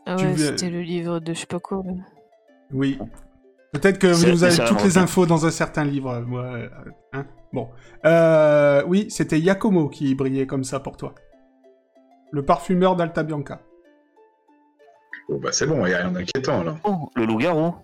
[0.07, 1.83] Ah ouais, veux- c'était le livre de je sais pas quoi.
[1.85, 2.01] mais-
[2.73, 2.99] Oui.
[3.73, 6.11] Peut-être que vous avez toutes les infos dans un certain livre.
[6.11, 7.27] euh, ouais, euh, hein.
[7.53, 7.69] bon.
[8.05, 11.15] Euh, oui, c'était Yakomo qui brillait comme ça pour toi.
[12.33, 13.61] Le parfumeur d'Alta Bianca.
[15.29, 16.75] Bon, bah c'est bon, il n'y a rien d'inquiétant là.
[16.85, 17.75] Oh, le loup-garou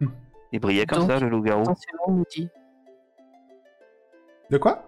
[0.00, 0.08] Hmm.
[0.52, 1.64] Il brillait comme Donc, ça, le loup-garou.
[4.52, 4.84] De quoi?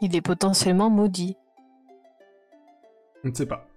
[0.00, 1.36] Il est potentiellement maudit.
[3.22, 3.68] On ne sait pas.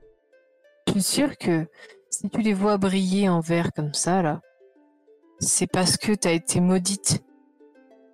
[0.88, 1.68] Je suis sûre que
[2.10, 4.42] si tu les vois briller en vert comme ça, là,
[5.40, 7.24] c'est parce que t'as été maudite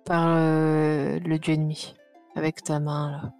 [0.04, 1.94] par euh, le dieu ennemi
[2.34, 3.32] avec ta main, là.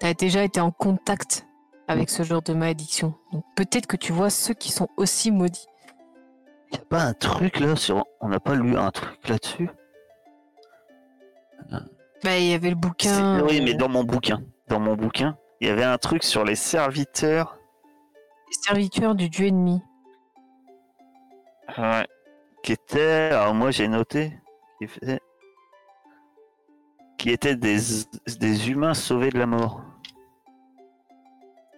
[0.00, 1.46] T'as déjà été en contact
[1.88, 3.12] avec ce genre de malédiction.
[3.32, 5.66] Donc peut-être que tu vois ceux qui sont aussi maudits.
[6.72, 8.02] Y a pas un truc là sur.
[8.22, 9.68] On n'a pas lu un truc là-dessus?
[12.24, 13.42] Bah, il y avait le bouquin.
[13.44, 14.40] Oui, euh, mais dans mon bouquin.
[14.68, 17.58] Dans mon bouquin, il y avait un truc sur les serviteurs.
[18.48, 19.80] les serviteurs du dieu ennemi.
[21.76, 22.06] Ouais.
[22.62, 23.30] Qui était.
[23.32, 24.32] Alors moi j'ai noté.
[24.80, 25.20] Qui, faisait-
[27.18, 27.78] qui étaient des,
[28.40, 29.82] des humains sauvés de la mort.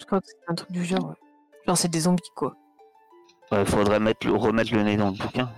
[0.01, 1.09] Je crois que c'est un truc du genre.
[1.11, 1.15] ouais.
[1.67, 2.55] Genre, c'est des zombies, quoi.
[3.53, 5.51] Il faudrait mettre le- remettre le nez dans le bouquin.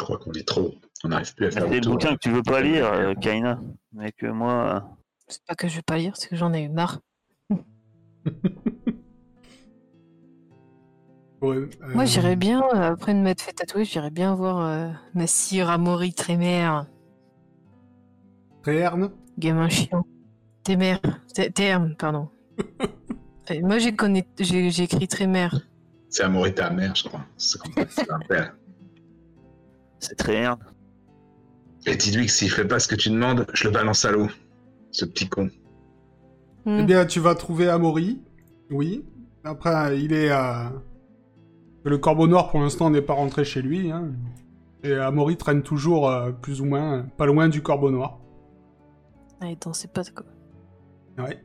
[0.00, 0.74] Je crois qu'on lit trop.
[1.04, 1.92] On n'arrive plus à faire C'est le le tour.
[1.92, 3.60] bouquin que tu veux pas lire, euh, Kaina.
[3.92, 4.76] Mais que moi.
[4.76, 4.80] euh,
[5.28, 7.00] C'est pas que je vais pas lire, c'est que j'en ai eu marre.
[11.42, 15.26] Ouais, euh, Moi, j'irais bien, après de m'être fait tatouer, j'irais bien voir euh, ma
[15.26, 16.86] sire Amaury Trémère.
[18.62, 20.04] Tréherne Gamin chiant.
[20.64, 21.00] Témère.
[21.34, 22.28] Té- Terme, pardon.
[23.62, 23.90] Moi, j'ai
[24.38, 25.58] j'ai écrit Trémère.
[26.10, 27.24] C'est Amaury ta mère, je crois.
[27.38, 28.52] C'est comme ça que ça s'appelle.
[30.00, 30.58] C'est très herne.
[31.86, 34.28] Et dis-lui que s'il fait pas ce que tu demandes, je le balance à l'eau.
[34.90, 35.48] Ce petit con.
[36.66, 36.84] Eh Hmm.
[36.86, 38.20] bien, tu vas trouver Amaury.
[38.70, 39.04] Oui.
[39.44, 40.72] Après, il est à...
[41.84, 43.90] Le Corbeau Noir, pour l'instant, n'est pas rentré chez lui.
[43.90, 44.10] hein.
[44.84, 48.18] Et Amaury traîne toujours, euh, plus ou moins, pas loin du Corbeau Noir.
[49.40, 50.26] Ah, il est dans ses potes, quoi.
[51.24, 51.42] Ouais.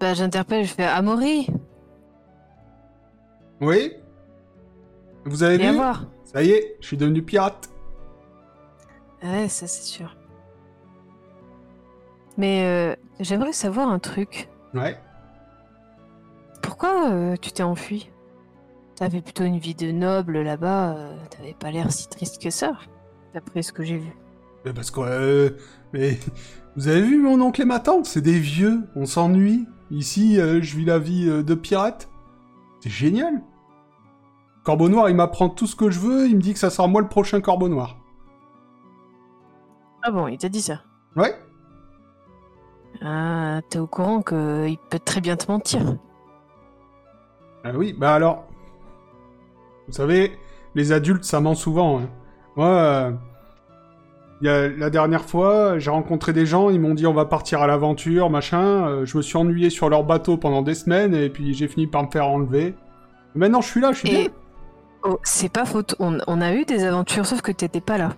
[0.00, 1.46] Bah, j'interpelle, je fais Amaury,
[3.60, 3.92] Oui
[5.24, 5.76] Vous avez viens vu?
[5.78, 6.06] voir.
[6.30, 7.70] Ça y est, je suis devenu pirate.
[9.22, 10.14] Ouais, ça, c'est sûr.
[12.36, 14.50] Mais euh, j'aimerais savoir un truc.
[14.74, 15.00] Ouais.
[16.62, 18.10] Pourquoi euh, tu t'es enfui?
[18.94, 22.76] T'avais plutôt une vie de noble là-bas, euh, t'avais pas l'air si triste que ça,
[23.32, 24.14] d'après ce que j'ai vu.
[24.66, 25.56] Mais parce que...
[25.94, 26.18] mais...
[26.76, 28.04] Vous avez vu mon oncle et ma tante?
[28.04, 29.66] C'est des vieux, on s'ennuie.
[29.90, 32.10] Ici, je vis la vie de pirate.
[32.80, 33.42] C'est génial.
[34.68, 36.86] Corbeau Noir, il m'apprend tout ce que je veux, il me dit que ça sera
[36.88, 37.96] moi le prochain Corbeau Noir.
[40.02, 40.82] Ah bon, il t'a dit ça?
[41.16, 41.34] Ouais
[43.00, 45.80] Ah, t'es au courant qu'il peut très bien te mentir.
[47.64, 48.44] Ah oui, bah alors...
[49.86, 50.32] Vous savez,
[50.74, 52.00] les adultes, ça ment souvent.
[52.00, 52.10] hein.
[52.54, 53.10] Moi, euh,
[54.42, 57.24] il y a, la dernière fois, j'ai rencontré des gens, ils m'ont dit on va
[57.24, 58.86] partir à l'aventure, machin.
[58.86, 61.86] euh, je me suis ennuyé sur leur bateau pendant des semaines, et puis j'ai fini
[61.86, 62.74] par me faire enlever.
[63.34, 64.30] Maintenant, je suis là, je suis Et bien.
[65.04, 68.16] Oh, c'est pas faute, on, on a eu des aventures, sauf que t'étais pas là.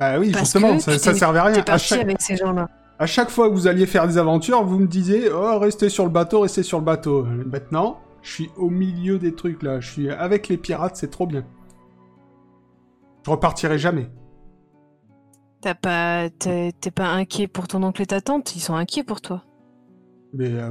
[0.00, 1.64] Bah oui, parce justement, ça, servait à rien.
[1.66, 2.68] À chaque, avec ces gens-là.
[2.98, 6.04] à chaque fois que vous alliez faire des aventures, vous me disiez oh restez sur
[6.04, 7.24] le bateau, restez sur le bateau.
[7.24, 9.80] Maintenant, je suis au milieu des trucs là.
[9.80, 11.44] Je suis avec les pirates, c'est trop bien.
[13.24, 14.10] Je repartirai jamais.
[15.60, 19.22] T'as pas, t'es pas inquiet pour ton oncle et ta tante, ils sont inquiets pour
[19.22, 19.42] toi.
[20.36, 20.70] Mais euh,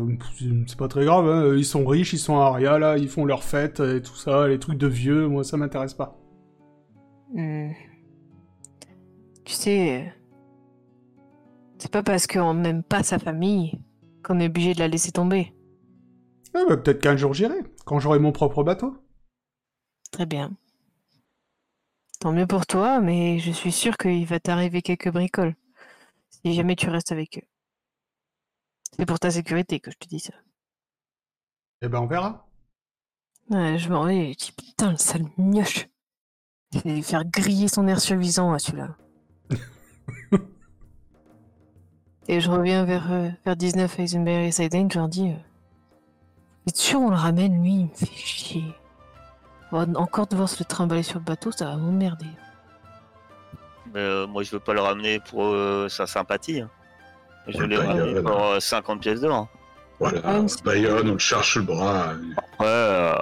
[0.68, 1.56] c'est pas très grave, hein.
[1.56, 4.48] ils sont riches, ils sont à Aria, là, ils font leurs fêtes et tout ça,
[4.48, 6.20] les trucs de vieux, moi ça m'intéresse pas.
[7.34, 7.72] Hmm.
[9.46, 10.14] Tu sais,
[11.78, 13.82] c'est pas parce qu'on n'aime pas sa famille
[14.22, 15.54] qu'on est obligé de la laisser tomber.
[16.54, 18.98] Ah bah, peut-être qu'un jour j'irai, quand j'aurai mon propre bateau.
[20.12, 20.52] Très bien.
[22.20, 25.56] Tant mieux pour toi, mais je suis sûr qu'il va t'arriver quelques bricoles.
[26.30, 27.53] Si jamais tu restes avec eux.
[28.98, 30.34] C'est pour ta sécurité que je te dis ça.
[31.82, 32.48] Eh ben on verra.
[33.50, 35.88] Ouais, je m'en vais, je dis putain, le sale mioche.
[36.74, 38.96] Je vais lui faire griller son air suffisant à celui-là.
[42.30, 45.36] Et je reviens vers, euh, vers 19 Heisenberg et Seiden, je leur dis euh,
[46.68, 48.64] C'est sûr, on le ramène, lui, il me fait chier.
[49.72, 52.28] Bon, encore devoir se le trimballer sur le bateau, ça va m'emmerder.
[53.94, 56.62] Mais euh, moi, je veux pas le ramener pour euh, sa sympathie.
[56.62, 56.70] hein.
[57.48, 57.68] Je Ouais,
[58.14, 59.48] l'ai pour euh, 50 pièces d'or.
[60.00, 62.14] Voilà, Ah, Bayonne, on le cherche le bras.
[62.38, 63.14] Après, euh,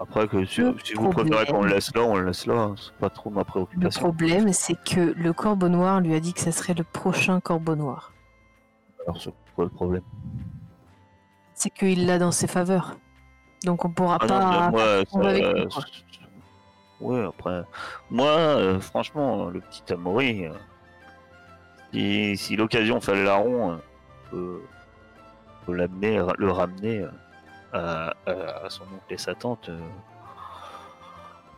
[0.00, 2.72] après que si, Le si vous préférez qu'on le laisse là, on le laisse là.
[2.76, 4.00] C'est pas trop ma Le préoccupation.
[4.00, 7.74] problème, c'est que le corbeau noir lui a dit que ça serait le prochain corbeau
[7.76, 8.12] noir.
[9.06, 10.02] Alors, c'est quoi le problème?
[11.54, 12.96] C'est qu'il l'a dans ses faveurs.
[13.64, 14.50] Donc on pourra Ah non, pas.
[14.50, 15.84] mais moi, on va ça- avec lui, quoi.
[17.00, 17.62] Ouais, après.
[18.10, 20.52] Moi, euh, franchement, le petit Amaury, euh,
[21.96, 23.80] si, si l'occasion fait le larron,
[24.32, 24.60] on
[25.66, 27.06] peut, l'amener, le ramener
[27.74, 29.68] euh, à, son oncle et sa tante.
[29.70, 29.80] euh.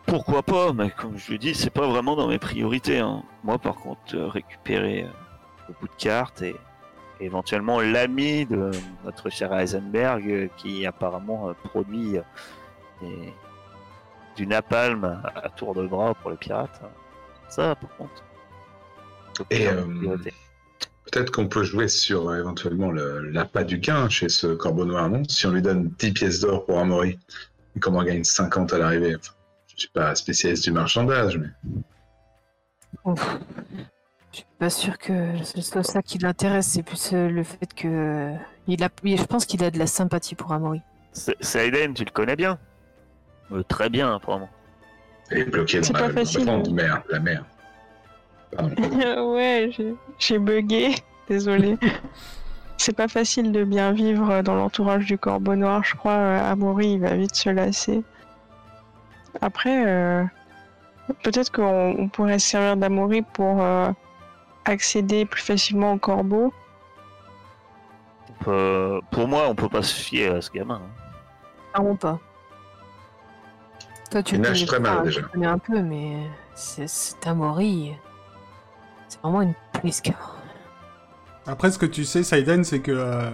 [0.06, 3.00] Pourquoi pas Mais comme je le dis, c'est pas vraiment dans mes priorités.
[3.00, 3.22] hein.
[3.42, 5.06] Moi, par contre, euh, récupérer
[5.68, 6.56] le bout de carte et
[7.20, 8.70] éventuellement l'ami de
[9.04, 12.16] notre cher Heisenberg qui apparemment produit
[14.36, 16.80] du napalm à, à tour de bras pour les pirates.
[17.48, 18.22] Ça, par contre.
[19.50, 19.84] Et, euh.
[21.10, 25.08] Peut-être qu'on peut jouer sur euh, éventuellement le- l'appât du gain chez ce corbeau noir,
[25.08, 27.18] non Si on lui donne 10 pièces d'or pour Amaury,
[27.76, 29.16] et qu'on en gagne 50 à l'arrivée.
[29.16, 29.32] Enfin,
[29.68, 31.48] je suis pas spécialiste du marchandage, mais
[33.04, 33.38] Ouf.
[34.32, 37.72] Je suis pas sûr que ce soit ça qui l'intéresse, c'est plus euh, le fait
[37.74, 38.34] que.
[38.66, 38.90] Il a...
[39.02, 40.82] Je pense qu'il a de la sympathie pour Amaury.
[41.12, 42.58] C'est- Saïden, tu le connais bien?
[43.50, 44.50] Euh, Très bien, apparemment.
[45.30, 46.72] elle est bloquée C'est dans la, pas facile, grande hein.
[46.74, 47.44] mer, la mer.
[48.56, 48.74] Pardon.
[49.34, 49.70] ouais,
[50.18, 50.94] j'ai- bugué.
[51.28, 51.76] Désolé.
[52.78, 55.82] C'est pas facile de bien vivre dans l'entourage du corbeau noir.
[55.84, 58.02] Je crois euh, Amaury, il va vite se lasser.
[59.40, 60.24] Après, euh,
[61.24, 63.90] peut-être qu'on on pourrait se servir d'Amaury pour euh,
[64.64, 66.52] accéder plus facilement au corbeau.
[68.44, 70.76] Peut- Pour moi, on peut pas se fier à ce gamin.
[70.84, 71.02] hein.
[71.74, 72.18] Clairement pas.
[74.10, 75.22] Toi, tu le connais très pas, tu déjà.
[75.22, 76.16] connais un peu, mais
[76.54, 77.94] c'est- cet Amaury.
[79.08, 80.02] C'est vraiment une police
[81.46, 83.30] Après, ce que tu sais, Saiden, c'est que euh,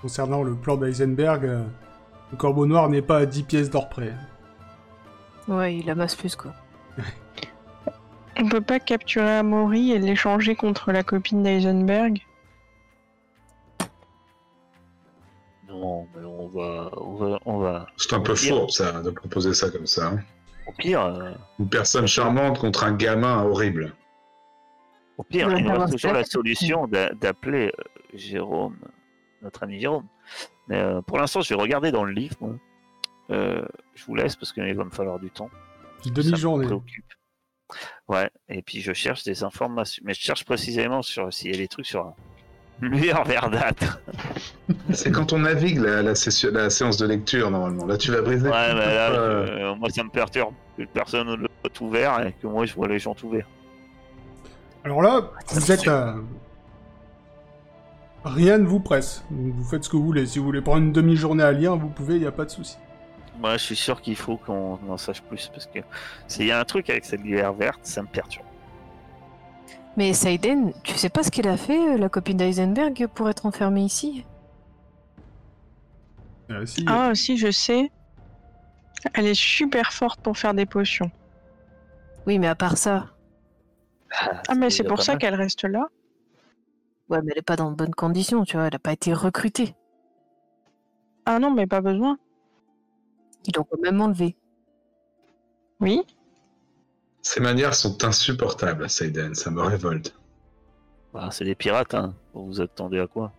[0.00, 1.64] concernant le plan d'Eisenberg, euh,
[2.30, 4.12] le corbeau noir n'est pas à 10 pièces d'or près.
[5.48, 6.52] Ouais, il amasse plus, quoi.
[8.38, 12.20] On peut pas capturer Amaury et l'échanger contre la copine d'Eisenberg?
[15.68, 17.86] Non, mais on va, on va, on va.
[17.96, 18.56] C'est un peu Pire.
[18.56, 20.08] fourbe, ça, de proposer ça comme ça.
[20.08, 20.18] hein.
[20.66, 23.94] Au pire, euh, Une personne charmante contre un gamin horrible.
[25.18, 27.82] Au pire, il nous reste toujours la solution d'a- d'appeler euh,
[28.14, 28.76] Jérôme,
[29.42, 30.06] notre ami Jérôme.
[30.68, 32.36] Mais euh, pour l'instant, je vais regarder dans le livre.
[33.30, 33.62] Euh,
[33.94, 35.50] je vous laisse parce qu'il va me falloir du temps.
[36.06, 36.66] Une Ça me demi-journée.
[36.66, 37.12] préoccupe.
[38.08, 40.02] Ouais, et puis je cherche des informations.
[40.06, 42.12] Mais je cherche précisément sur s'il y a des trucs sur
[42.80, 44.00] lueur verdâtre.
[44.92, 47.86] C'est quand on navigue la, la session- la séance de lecture, normalement.
[47.86, 48.48] Là, tu vas briser.
[48.48, 51.88] Ouais, mais là, euh, euh, moi, ça me perturbe que personne ne le voit tout
[51.88, 53.48] vert et que moi, je vois les gens tout verts.
[54.84, 56.16] Alors là, vous êtes à...
[58.24, 59.24] Rien ne vous presse.
[59.30, 60.26] Donc vous faites ce que vous voulez.
[60.26, 62.50] Si vous voulez prendre une demi-journée à lire, vous pouvez, il n'y a pas de
[62.50, 62.76] souci.
[63.38, 65.80] Moi, je suis sûr qu'il faut qu'on en sache plus parce que
[66.28, 68.46] s'il y a un truc avec cette lueur verte, ça me perturbe.
[69.96, 73.44] Mais Saiden, tu sais pas ce qu'elle a fait, euh, la copine d'Eisenberg, pour être
[73.44, 74.24] enfermée ici?
[76.50, 77.90] Euh, si, Ah, si, je sais.
[79.14, 81.10] Elle est super forte pour faire des potions.
[82.26, 83.06] Oui, mais à part ça.
[84.48, 85.88] Ah, mais c'est pour ça qu'elle reste là.
[87.08, 88.66] Ouais, mais elle est pas dans de bonnes conditions, tu vois.
[88.66, 89.74] Elle a pas été recrutée.
[91.26, 92.18] Ah non, mais pas besoin.
[93.46, 94.36] Ils l'ont quand même enlevée.
[95.80, 96.02] Oui.
[97.22, 99.34] Ces manières sont insupportables, Seiden.
[99.34, 100.14] Ça me révolte.
[101.12, 102.14] Bah, c'est des pirates, hein.
[102.34, 103.32] Vous vous attendez à quoi?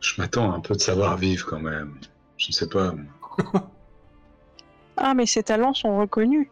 [0.00, 1.98] Je m'attends à un peu de savoir-vivre quand même.
[2.36, 2.94] Je ne sais pas.
[4.96, 6.48] Ah, mais ses talents sont reconnus.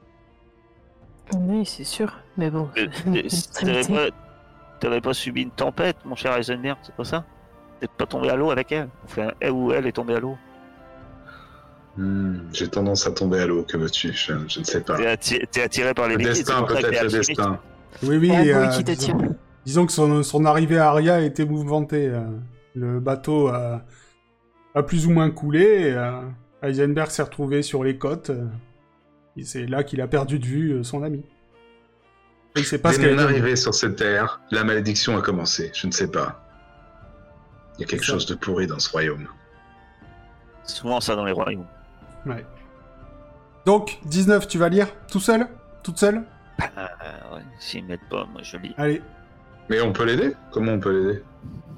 [1.35, 2.13] Oui, c'est sûr.
[2.37, 2.69] Mais bon.
[2.79, 3.23] Euh, euh,
[3.61, 4.17] T'avais pas,
[4.81, 7.25] t'avais pas subi une tempête, mon cher Eisenberg, c'est pas ça?
[7.81, 8.89] T'es pas tombé à l'eau avec elle?
[9.05, 10.37] Enfin, elle ou elle est tombée à l'eau.
[11.97, 14.13] Hmm, J'ai tendance à tomber à l'eau, que veux-tu?
[14.13, 14.97] Je, je ne sais pas.
[14.97, 17.61] T'es attiré, attiré par les Le liquides, destin, peut-être le destin.
[18.03, 18.31] Oui, oui.
[18.33, 19.19] Ah, oui, euh, qui disons,
[19.65, 22.09] disons que son, son arrivée à Aria a été mouvementée.
[22.09, 22.21] euh.
[22.75, 23.83] Le bateau a,
[24.75, 25.61] a plus ou moins coulé.
[25.63, 26.21] et, euh,
[26.63, 28.31] Heisenberg s'est retrouvé sur les côtes.
[29.45, 31.23] C'est là qu'il a perdu de vue euh, son ami.
[32.57, 35.71] Il sait pas ce Dès qu'elle mon arrivée sur cette terre, la malédiction a commencé.
[35.75, 36.43] Je ne sais pas.
[37.77, 39.29] Il y a quelque chose de pourri dans ce royaume.
[40.65, 41.67] C'est souvent ça dans les royaumes.
[42.25, 42.45] Ouais.
[43.67, 45.47] Donc, 19, tu vas lire Tout seul?
[45.83, 46.23] Toute seule?
[46.61, 48.75] Euh, ouais, S'ils m'aident pas, moi je lis.
[48.79, 49.03] Allez.
[49.69, 50.35] Mais on peut l'aider?
[50.51, 51.23] Comment on peut l'aider?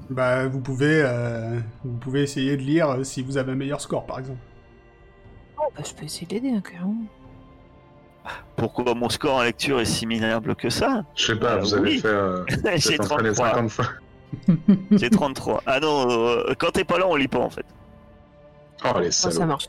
[0.09, 3.81] Bah, vous pouvez, euh, vous pouvez essayer de lire euh, si vous avez un meilleur
[3.81, 4.39] score, par exemple.
[5.57, 6.95] Oh, bah, je peux essayer d'aider, hein, carrément.
[8.55, 11.73] Pourquoi mon score en lecture est si minable que ça Je sais pas, Euh, vous
[11.73, 11.99] avez oui.
[11.99, 12.07] fait.
[12.07, 12.43] euh,
[12.75, 13.49] J'ai êtes entraîné 33.
[13.53, 13.85] 50 fois.
[14.91, 15.63] J'ai 33.
[15.65, 17.65] Ah non, euh, quand t'es pas là, on lit pas en fait.
[18.85, 19.67] Oh, les Oh, ça marche.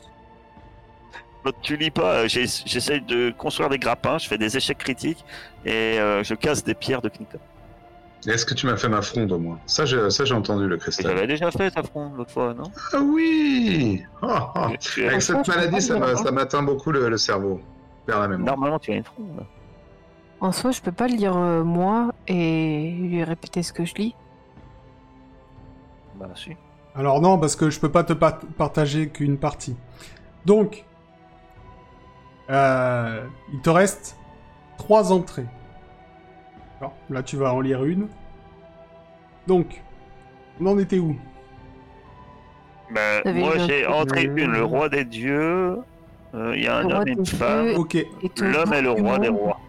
[1.43, 5.25] Quand tu lis pas, euh, j'essaie de construire des grappins, je fais des échecs critiques
[5.65, 7.39] et euh, je casse des pierres de Kingdom.
[8.27, 9.57] Est-ce que tu m'as fait ma fronde au moins?
[9.65, 11.07] Ça, j'ai entendu le cristal.
[11.07, 12.65] J'avais déjà fait ta front l'autre fois, non?
[12.93, 14.59] Ah oui Oh, oh.
[14.59, 16.15] Avec cette maladie, hein.
[16.17, 17.59] ça m'atteint beaucoup le, le cerveau.
[18.19, 18.55] La mémoire.
[18.55, 19.03] Normalement, tu as une.
[20.39, 24.15] En soi, je peux pas lire euh, moi et lui répéter ce que je lis.
[26.15, 26.55] Bah, si.
[26.95, 29.77] Alors non, parce que je peux pas te pa- partager qu'une partie.
[30.45, 30.83] Donc,
[32.49, 34.17] euh, il te reste
[34.77, 35.45] trois entrées.
[36.79, 38.07] Alors, là, tu vas en lire une.
[39.47, 39.81] Donc,
[40.59, 41.15] on en était où?
[42.93, 45.79] Bah, moi, j'ai entré une, le roi des dieux.
[46.33, 47.69] Euh, Il y a un Le roi homme et une des femme.
[47.75, 47.97] Ok.
[48.39, 49.59] L'homme est le roi des rois.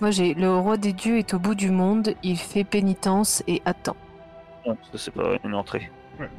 [0.00, 3.60] Moi, j'ai le roi des dieux est au bout du monde, il fait pénitence et
[3.64, 3.96] attend.
[4.66, 5.90] Non, ça, c'est pas une entrée.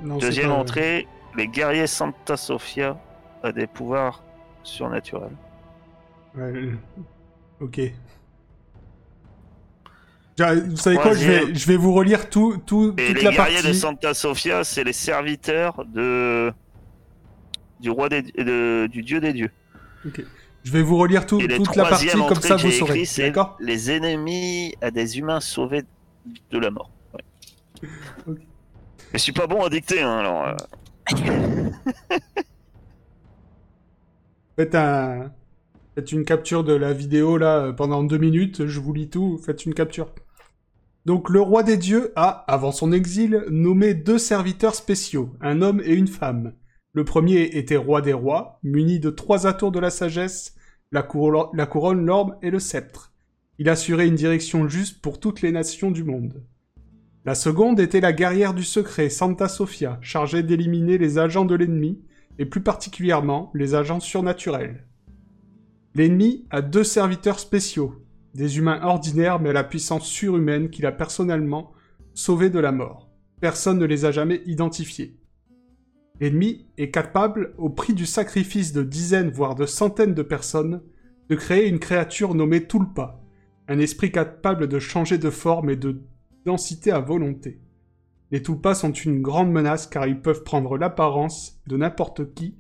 [0.03, 2.97] Non, Deuxième pas- entrée, les guerriers Santa Sofia
[3.43, 4.23] a des pouvoirs
[4.63, 5.35] surnaturels.
[6.35, 6.69] Ouais,
[7.59, 7.81] ok.
[10.37, 11.55] Vous savez quoi je vais, Troisième.
[11.55, 13.67] je vais vous relire tout, tout, Et toute les la guerriers partie.
[13.67, 16.53] de Santa Sofia, c'est les serviteurs de
[17.80, 19.51] du roi des de- du dieu des dieux.
[20.63, 23.03] Je vais vous relire tout- toute la partie, comme ça vous saurez.
[23.17, 25.84] D'accord les ennemis à des humains sauvés
[26.51, 26.91] de la mort.
[28.27, 28.36] Ouais.
[29.13, 30.47] Je suis pas bon à dicter, hein, alors.
[30.47, 30.55] euh,
[34.57, 35.32] Faites, un...
[35.95, 39.38] Faites une capture de la vidéo là euh, pendant deux minutes, je vous lis tout,
[39.43, 40.13] faites une capture.
[41.05, 45.82] Donc le roi des dieux a, avant son exil, nommé deux serviteurs spéciaux, un homme
[45.84, 46.53] et une femme.
[46.99, 50.55] Le premier était roi des rois, muni de trois atours de la sagesse,
[50.91, 53.13] la, couro- la couronne, l'orbe et le sceptre.
[53.57, 56.43] Il assurait une direction juste pour toutes les nations du monde.
[57.23, 62.01] La seconde était la guerrière du secret, Santa Sofia, chargée d'éliminer les agents de l'ennemi,
[62.37, 64.85] et plus particulièrement les agents surnaturels.
[65.95, 67.95] L'ennemi a deux serviteurs spéciaux,
[68.35, 71.71] des humains ordinaires mais à la puissance surhumaine qu'il a personnellement
[72.13, 73.09] sauvés de la mort.
[73.39, 75.15] Personne ne les a jamais identifiés.
[76.20, 80.82] L'ennemi est capable, au prix du sacrifice de dizaines voire de centaines de personnes,
[81.30, 83.22] de créer une créature nommée Tulpa,
[83.67, 86.01] un esprit capable de changer de forme et de
[86.45, 87.61] densité à volonté.
[88.32, 92.55] Les Tulpas sont une grande menace car ils peuvent prendre l'apparence de n'importe qui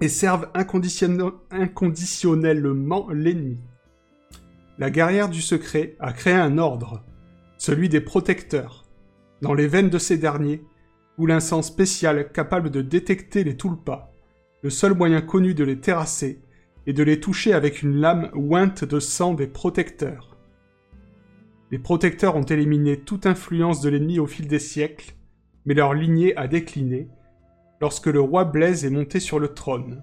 [0.00, 3.58] et servent inconditionnel- inconditionnellement l'ennemi.
[4.78, 7.04] La guerrière du secret a créé un ordre,
[7.58, 8.86] celui des protecteurs.
[9.42, 10.64] Dans les veines de ces derniers,
[11.28, 14.12] un sang spécial capable de détecter les tulpas.
[14.62, 16.40] Le seul moyen connu de les terrasser
[16.86, 20.38] est de les toucher avec une lame ointe de sang des protecteurs.
[21.70, 25.14] Les protecteurs ont éliminé toute influence de l'ennemi au fil des siècles,
[25.66, 27.08] mais leur lignée a décliné
[27.80, 30.02] lorsque le roi Blaise est monté sur le trône.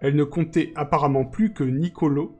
[0.00, 2.38] Elle ne comptait apparemment plus que Nicolo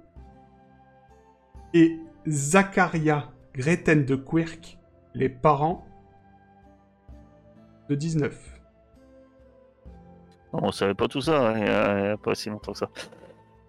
[1.75, 4.79] et Zacharia Greten de Quirk,
[5.15, 5.88] les parents
[7.89, 8.59] de 19.
[10.53, 12.89] On savait pas tout ça, hein, il y a, pas si longtemps que ça.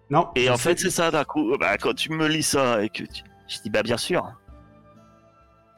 [0.08, 0.28] Non.
[0.34, 1.56] Et en fait, c'est ça d'un coup.
[1.58, 3.22] Bah, quand tu me lis ça et que tu...
[3.48, 4.32] je dis bah bien sûr.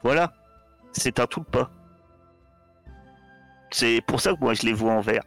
[0.01, 0.33] Voilà,
[0.91, 1.69] c'est un tout pas.
[3.69, 5.23] C'est pour ça que moi je les vois en vert.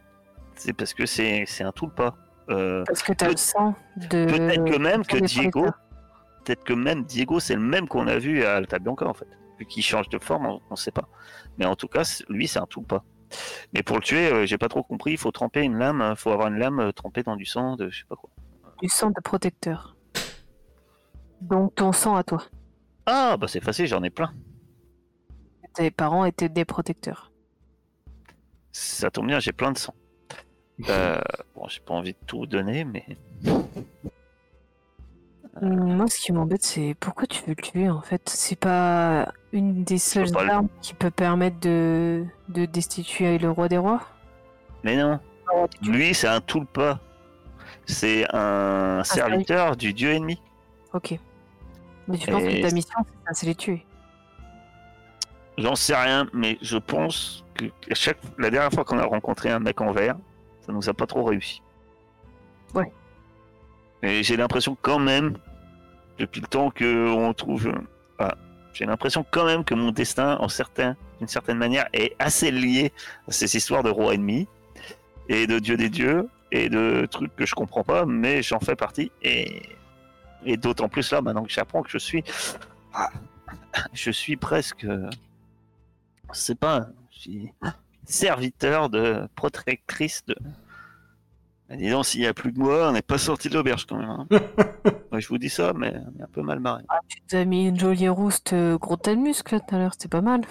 [0.55, 2.15] C'est parce que c'est un tout pas.
[2.49, 4.25] Euh, Parce que t'as le sang de.
[4.25, 5.65] Peut-être que même que Diego,
[6.45, 9.27] peut-être que même Diego, c'est le même qu'on a vu à Alta Bianca en fait.
[9.59, 11.07] Vu qu'il change de forme, on, on sait pas.
[11.57, 13.03] Mais en tout cas, lui, c'est un tout pas.
[13.73, 15.11] Mais pour le tuer, euh, j'ai pas trop compris.
[15.11, 17.75] Il faut tremper une lame, il faut avoir une lame euh, trempée dans du sang
[17.75, 18.29] de je sais pas quoi.
[18.81, 19.95] Du sang de protecteur.
[21.41, 22.43] Donc ton sang à toi.
[23.05, 24.33] Ah bah c'est facile, j'en ai plein.
[25.73, 27.31] Tes parents étaient des protecteurs.
[28.71, 29.93] Ça tombe bien, j'ai plein de sang.
[30.89, 31.19] Euh,
[31.55, 33.05] bon, j'ai pas envie de tout donner, mais
[35.61, 38.21] Moi, ce qui m'embête, c'est pourquoi tu veux le tuer en fait?
[38.29, 43.77] C'est pas une des seules armes qui peut permettre de, de destituer le roi des
[43.77, 44.01] rois?
[44.83, 45.19] Mais non.
[45.81, 46.99] Lui, c'est un tout pas.
[47.85, 50.41] C'est un serviteur du dieu ennemi.
[50.93, 51.17] Ok.
[52.07, 53.85] Mais tu penses que ta mission, c'est c'est les tuer?
[55.57, 58.19] J'en sais rien, mais je pense que chaque...
[58.37, 60.15] la dernière fois qu'on a rencontré un mec en vert,
[60.61, 61.61] ça nous a pas trop réussi.
[62.75, 62.91] Ouais.
[64.03, 65.37] Et j'ai l'impression quand même,
[66.17, 67.71] depuis le temps qu'on trouve...
[68.19, 68.35] Ah,
[68.73, 72.91] j'ai l'impression quand même que mon destin, en certain, d'une certaine manière, est assez lié
[73.27, 74.47] à ces histoires de roi ennemi
[75.29, 78.75] et de dieu des dieux et de trucs que je comprends pas, mais j'en fais
[78.75, 79.11] partie.
[79.21, 79.61] Et,
[80.45, 82.23] et d'autant plus là, maintenant que j'apprends que je suis.
[82.93, 83.09] Ah,
[83.93, 84.85] je suis presque.
[86.33, 86.87] C'est pas.
[87.11, 87.53] Je suis
[88.05, 90.35] serviteur de protectrice de.
[91.69, 93.85] Ah, dis donc, s'il n'y a plus que moi, on n'est pas sorti de l'auberge
[93.85, 94.09] quand même.
[94.09, 94.27] hein.
[95.11, 96.83] Ouais, je vous dis ça, mais on est un peu mal barré.
[96.89, 99.93] Ah, tu t'as mis une jolie rouste euh, gros tas de muscles tout à l'heure,
[99.93, 100.41] c'était pas mal.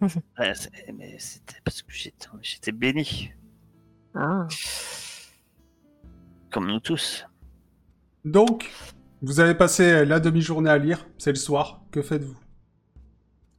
[0.38, 0.52] Ouais,
[0.96, 3.30] mais c'était parce que j'étais j'étais béni,
[4.14, 4.46] Ah.
[6.50, 7.26] comme nous tous.
[8.24, 8.70] Donc,
[9.22, 11.82] vous avez passé la demi-journée à lire, c'est le soir.
[11.90, 12.38] Que faites-vous?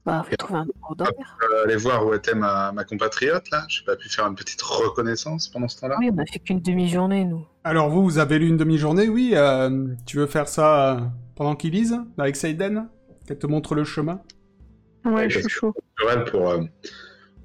[0.03, 1.37] Bah, faut trouver un endroit dormir.
[1.43, 3.65] Euh, aller voir où était ma, ma compatriote, là.
[3.67, 5.97] J'ai pas pu faire une petite reconnaissance pendant ce temps-là.
[5.99, 7.45] Oui, on a fait qu'une demi-journée, nous.
[7.63, 9.33] Alors vous, vous avez lu une demi-journée, oui.
[9.35, 11.01] euh, tu veux faire ça euh,
[11.35, 12.89] pendant qu'ils lisent avec Seiden?
[13.27, 14.19] Qu'elle te montre le chemin?
[15.05, 15.73] Ouais, je suis chaud.
[15.99, 16.63] Naturel pour, euh,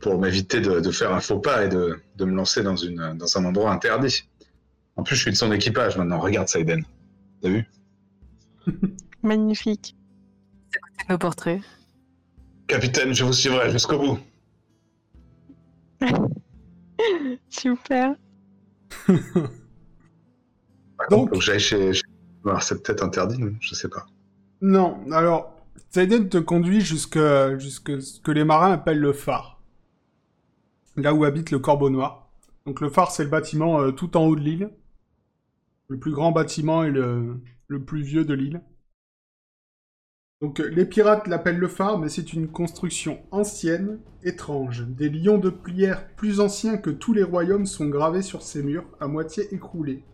[0.00, 3.18] pour m'éviter de, de faire un faux pas et de, de me lancer dans, une,
[3.18, 4.30] dans un endroit interdit.
[4.96, 6.18] En plus, je suis de son équipage maintenant.
[6.18, 6.84] Regarde, Saiden.
[7.42, 7.66] T'as vu?
[9.22, 9.94] Magnifique.
[10.98, 11.60] C'est nos portraits?
[12.66, 14.18] Capitaine, je vous suivrai jusqu'au bout.
[17.48, 18.14] Super.
[19.06, 19.18] Par
[21.10, 21.92] Donc- contre, j'aille chez.
[22.60, 24.06] c'est peut-être interdit, non je sais pas.
[24.62, 25.52] Non, alors,
[25.90, 29.60] Seiden te conduit jusque ce que les marins appellent le phare.
[30.96, 32.30] Là où habite le corbeau noir.
[32.64, 34.70] Donc le phare, c'est le bâtiment euh, tout en haut de l'île.
[35.88, 38.62] Le plus grand bâtiment et le, le plus vieux de l'île.
[40.42, 44.86] Donc euh, les pirates l'appellent le phare, mais c'est une construction ancienne, étrange.
[44.86, 48.84] Des lions de pierre plus anciens que tous les royaumes sont gravés sur ses murs,
[49.00, 50.04] à moitié écroulés.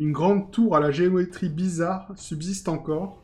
[0.00, 3.22] Une grande tour à la géométrie bizarre subsiste encore,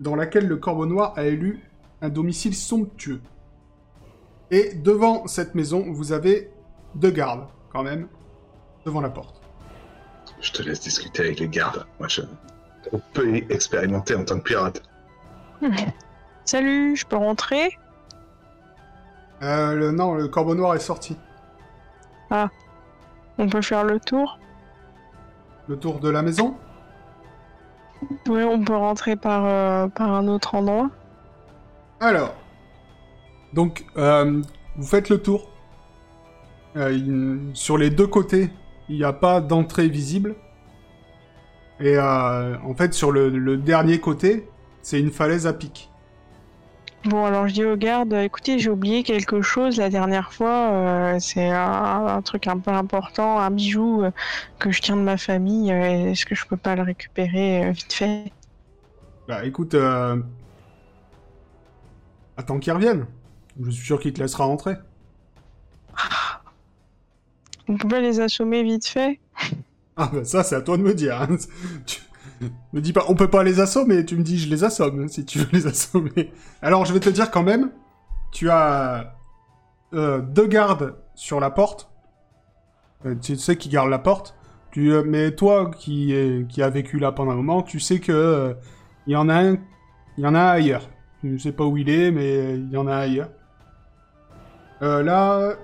[0.00, 1.60] dans laquelle le Corbeau Noir a élu
[2.00, 3.20] un domicile somptueux.
[4.50, 6.50] Et devant cette maison, vous avez
[6.94, 8.08] deux gardes, quand même,
[8.86, 9.42] devant la porte.
[10.40, 11.86] Je te laisse discuter avec les gardes.
[11.98, 12.22] Moi, je
[12.92, 14.82] suis trop peu expérimenté en tant que pirate.
[16.44, 17.78] Salut, je peux rentrer?
[19.42, 21.16] Euh, le- non, le Corbeau Noir est sorti.
[23.38, 24.38] On peut faire le tour?
[25.68, 26.54] Le tour de la maison?
[28.28, 30.90] Oui, on peut rentrer par, euh, par un autre endroit.
[32.00, 32.34] Alors,
[33.52, 34.42] donc, euh,
[34.76, 35.48] vous faites le tour.
[36.76, 38.50] Euh, il- sur les deux côtés,
[38.88, 40.34] il n'y a pas d'entrée visible.
[41.82, 44.48] Et euh, en fait, sur le, le dernier côté,
[44.82, 45.90] c'est une falaise à pic.
[47.06, 50.70] Bon, alors je dis aux gardes, écoutez, j'ai oublié quelque chose la dernière fois.
[50.70, 54.12] euh, c'est un, un truc un peu important, un bijou euh,
[54.60, 55.72] que je tiens de ma famille.
[55.72, 58.32] euh, Est-ce que je peux pas le récupérer vite fait?
[59.26, 60.22] Bah écoute, euh...
[62.36, 63.06] attends qu'il revienne.
[63.60, 64.76] Je suis sûr qu'il te laissera rentrer.
[67.66, 69.18] On peut pas les assommer vite fait?
[69.96, 71.20] Ah bah ça, c'est à toi de me dire.
[71.20, 71.36] hein.
[71.90, 72.00] Tu
[72.80, 75.38] dis pas, on peut pas les assommer, tu me dis je les assomme, si tu
[75.38, 76.32] veux les assommer.
[76.60, 77.70] Alors je vais te dire quand même,
[78.32, 79.14] tu as
[79.94, 81.90] euh, deux gardes sur la porte.
[83.06, 84.34] Euh, tu sais qui gardent la porte.
[84.76, 88.56] Euh, mais toi qui, est, a vécu là pendant un moment, tu sais que
[89.06, 89.56] il y en a un,
[90.16, 90.88] il y en a ailleurs.
[91.22, 93.30] Je sais pas où il est, mais il y en a ailleurs.
[94.80, 95.54] Là,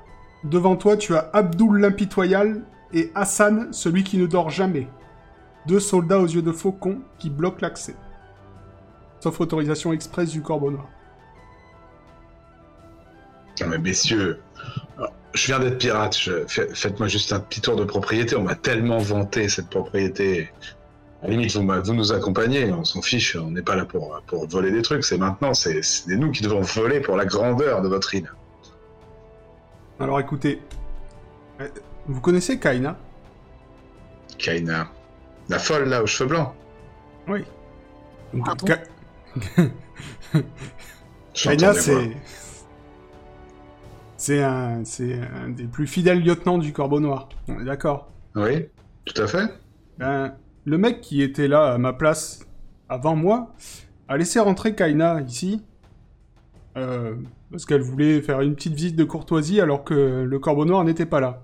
[0.45, 2.63] devant toi, tu as Abdul l'impitoyable
[2.93, 4.89] et Hassan, celui qui ne dort jamais.
[5.67, 7.95] Deux soldats aux yeux de faucon qui bloquent l'accès.
[9.21, 10.87] Sauf autorisation express du Corbeau Noir.
[13.61, 14.41] Non, mais messieurs,
[15.35, 16.17] je viens d'être pirate.
[16.17, 18.37] je- Faites-moi juste un petit tour de propriété.
[18.37, 20.51] On m'a tellement vanté cette propriété.
[21.23, 22.73] À la limite, vous, vous nous accompagnez.
[22.73, 23.35] On s'en fiche.
[23.35, 25.05] On n'est pas là pour, pour voler des trucs.
[25.05, 25.53] C'est maintenant.
[25.55, 28.31] C'est nous qui devons voler pour la grandeur de votre île.
[29.99, 30.63] Alors écoutez,
[32.09, 32.97] vous connaissez Kaina?
[34.39, 34.89] Kaina.
[35.49, 36.53] La folle, là, aux cheveux blancs.
[37.29, 37.45] Oui.
[38.35, 38.83] Donc, Ka-
[41.35, 42.11] Kaina, c'est...
[44.17, 47.29] C'est un, c'est un des plus fidèles lieutenants du Corbeau Noir.
[47.47, 48.11] On est d'accord?
[48.35, 48.67] Oui,
[49.05, 49.47] tout à fait.
[49.99, 50.35] Ben,
[50.65, 52.41] le mec qui était là à ma place
[52.89, 53.55] avant moi
[54.09, 55.63] a laissé rentrer Kaina ici.
[56.77, 57.15] euh,
[57.51, 59.95] parce qu'elle voulait faire une petite visite de courtoisie alors que
[60.29, 61.43] le corbeau noir n'était pas là.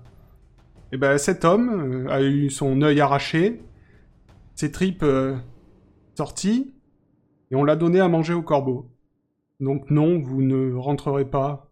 [0.91, 3.61] Et ben cet homme euh, a eu son œil arraché,
[4.55, 5.35] ses tripes euh,
[6.15, 6.73] sorties,
[7.51, 8.89] et on l'a donné à manger au corbeau.
[9.59, 11.71] Donc non, vous ne rentrerez pas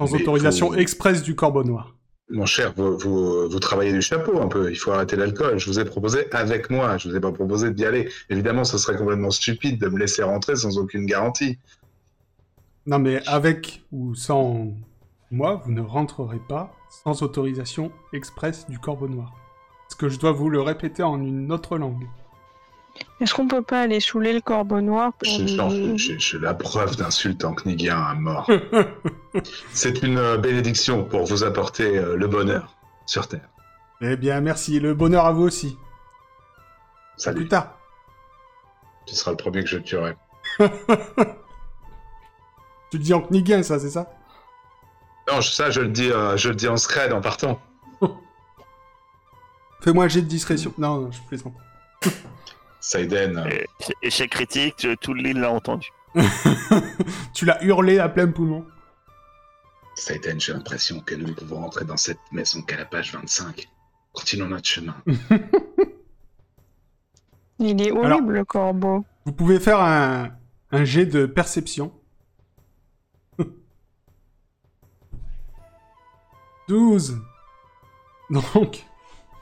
[0.00, 1.94] sans Mais autorisation vous- express du corbeau noir.
[2.30, 4.70] Mon cher, vous, vous, vous travaillez du chapeau un peu.
[4.70, 5.58] Il faut arrêter l'alcool.
[5.58, 6.98] Je vous ai proposé avec moi.
[6.98, 8.10] Je vous ai pas proposé d'y aller.
[8.28, 11.58] Évidemment, ce serait complètement stupide de me laisser rentrer sans aucune garantie.
[12.84, 14.68] Non, mais avec ou sans
[15.30, 19.32] moi, vous ne rentrerez pas sans autorisation express du Corbeau Noir.
[19.88, 22.06] Est-ce que je dois vous le répéter en une autre langue?
[23.20, 27.54] Est-ce qu'on peut pas aller saouler le corbeau noir pour J'ai la preuve d'insulte en
[27.54, 28.50] knigien à mort.
[29.72, 32.76] C'est une euh, bénédiction pour vous apporter euh, le bonheur
[33.06, 33.48] sur Terre.
[34.00, 34.78] Eh bien, merci.
[34.80, 35.76] Le bonheur à vous aussi.
[37.16, 37.40] Salut.
[37.40, 37.78] plus tard.
[39.06, 40.16] Tu seras le premier que je tuerai.
[42.90, 44.10] Tu le dis en kniguin, ça, c'est ça?
[45.30, 47.60] Non, ça, je le dis, euh, je le dis en scred en partant.
[49.80, 50.72] Fais-moi un jet de discrétion.
[50.78, 51.54] Non, non, je plaisante.
[52.80, 53.66] Saiden, euh, Et-
[54.06, 55.88] Échec critique, tu- tout l'île l'a entendu.
[57.34, 58.64] tu l'as hurlé à plein poumon.
[59.94, 63.68] Saiden, j'ai l'impression que nous ne pouvons rentrer dans cette maison qu'à la page 25.
[64.12, 64.94] Continuons notre chemin.
[67.58, 69.04] Il est horrible Alors- le corbeau.
[69.26, 70.30] Vous pouvez faire un,
[70.70, 71.92] un jet de perception.
[76.68, 77.20] 12.
[78.30, 78.84] Donc,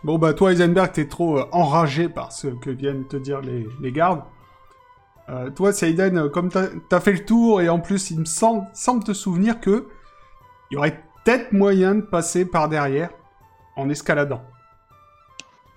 [0.05, 3.67] bon bah toi Heisenberg, t'es trop euh, enragé par ce que viennent te dire les,
[3.81, 4.23] les gardes.
[5.29, 8.25] Euh, toi Seiden, euh, comme t'as as fait le tour et en plus il me
[8.25, 9.89] semble, semble te souvenir que
[10.71, 13.11] il y aurait peut-être moyen de passer par derrière
[13.75, 14.45] en escaladant.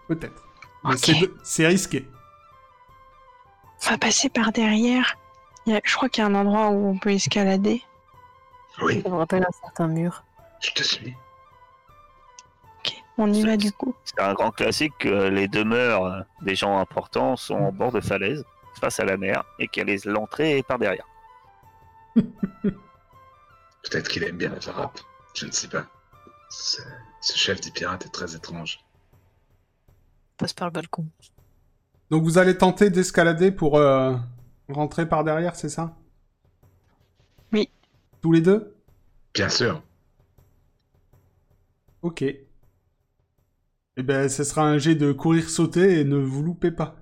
[0.08, 0.44] Peut-être.
[0.84, 1.30] Mais Ok.
[1.44, 2.08] c'est risqué.
[3.88, 5.16] On va passer par derrière.
[5.66, 7.82] Il y a- Je crois qu'il y a un endroit où on peut escalader.
[8.82, 10.24] Oui, Ça me rappelle un certain mur.
[10.62, 11.16] je te suis.
[13.20, 13.94] Ok, on y va du coup.
[14.06, 18.46] C'est un grand classique que les demeures des gens importants sont en bord de falaise,
[18.80, 21.06] face à la mer, et qu'elle est l'entrée par derrière.
[22.16, 25.00] Peut-être qu'il aime bien la frappe.
[25.34, 25.86] Je ne sais pas.
[26.50, 26.82] Ce,
[27.22, 28.80] ce chef des pirates est très étrange.
[30.38, 31.06] Passe par le balcon.
[32.10, 34.16] Donc vous allez tenter d'escalader pour euh,
[34.70, 35.96] rentrer par derrière, c'est ça?
[37.52, 37.70] Oui.
[38.22, 38.76] Tous les deux?
[39.34, 39.82] Bien sûr.
[42.02, 42.24] Ok.
[44.00, 46.96] Eh ben, ce sera un jet de courir-sauter et ne vous loupez pas.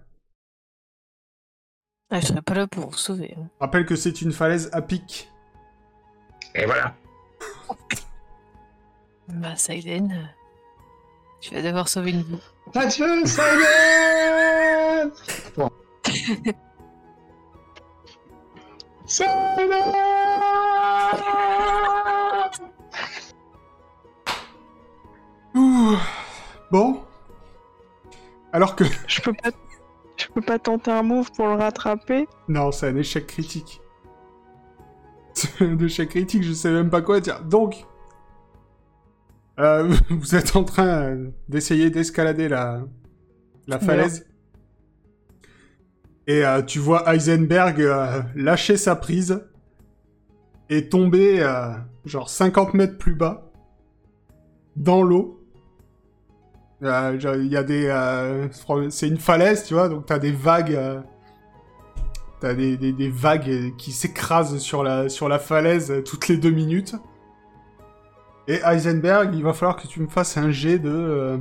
[2.10, 3.36] Ah, je serais pas là pour vous sauver.
[3.38, 3.48] hein.
[3.60, 5.30] Rappelle que c'est une falaise à pic.
[6.56, 6.96] Et voilà.
[9.30, 10.26] Bah, Saiden, euh,
[11.42, 12.40] tu vas devoir sauver une vie.
[12.74, 15.12] Adieu, Saiden
[15.56, 15.70] Bon.
[19.06, 19.94] Saiden
[25.56, 25.98] Ouh.
[26.72, 27.02] Bon.
[28.52, 28.84] Alors que...
[29.08, 29.52] Je peux pas,
[30.18, 32.28] je peux pas tenter un move pour le rattraper.
[32.48, 33.82] Non, c'est un échec critique.
[35.34, 37.42] C'est un échec critique, je sais même pas quoi dire.
[37.44, 37.86] Donc...
[39.60, 42.82] euh, vous êtes en train d'essayer d'escalader la,
[43.68, 44.26] la falaise.
[46.26, 49.46] Et euh, tu vois Heisenberg euh, lâcher sa prise
[50.70, 51.48] et tomber
[52.04, 53.52] genre 50 mètres plus bas
[54.76, 55.37] dans l'eau.
[56.84, 57.88] Euh, Il y a des...
[57.88, 58.48] euh,
[58.90, 60.76] c'est une falaise, tu vois, donc t'as des vagues...
[60.76, 61.02] euh,
[62.40, 66.52] T'as des, des, des vagues qui s'écrasent sur la, sur la falaise toutes les deux
[66.52, 66.94] minutes.
[68.48, 70.92] Et Heisenberg, il va falloir que tu me fasses un jet de...
[70.92, 71.38] euh,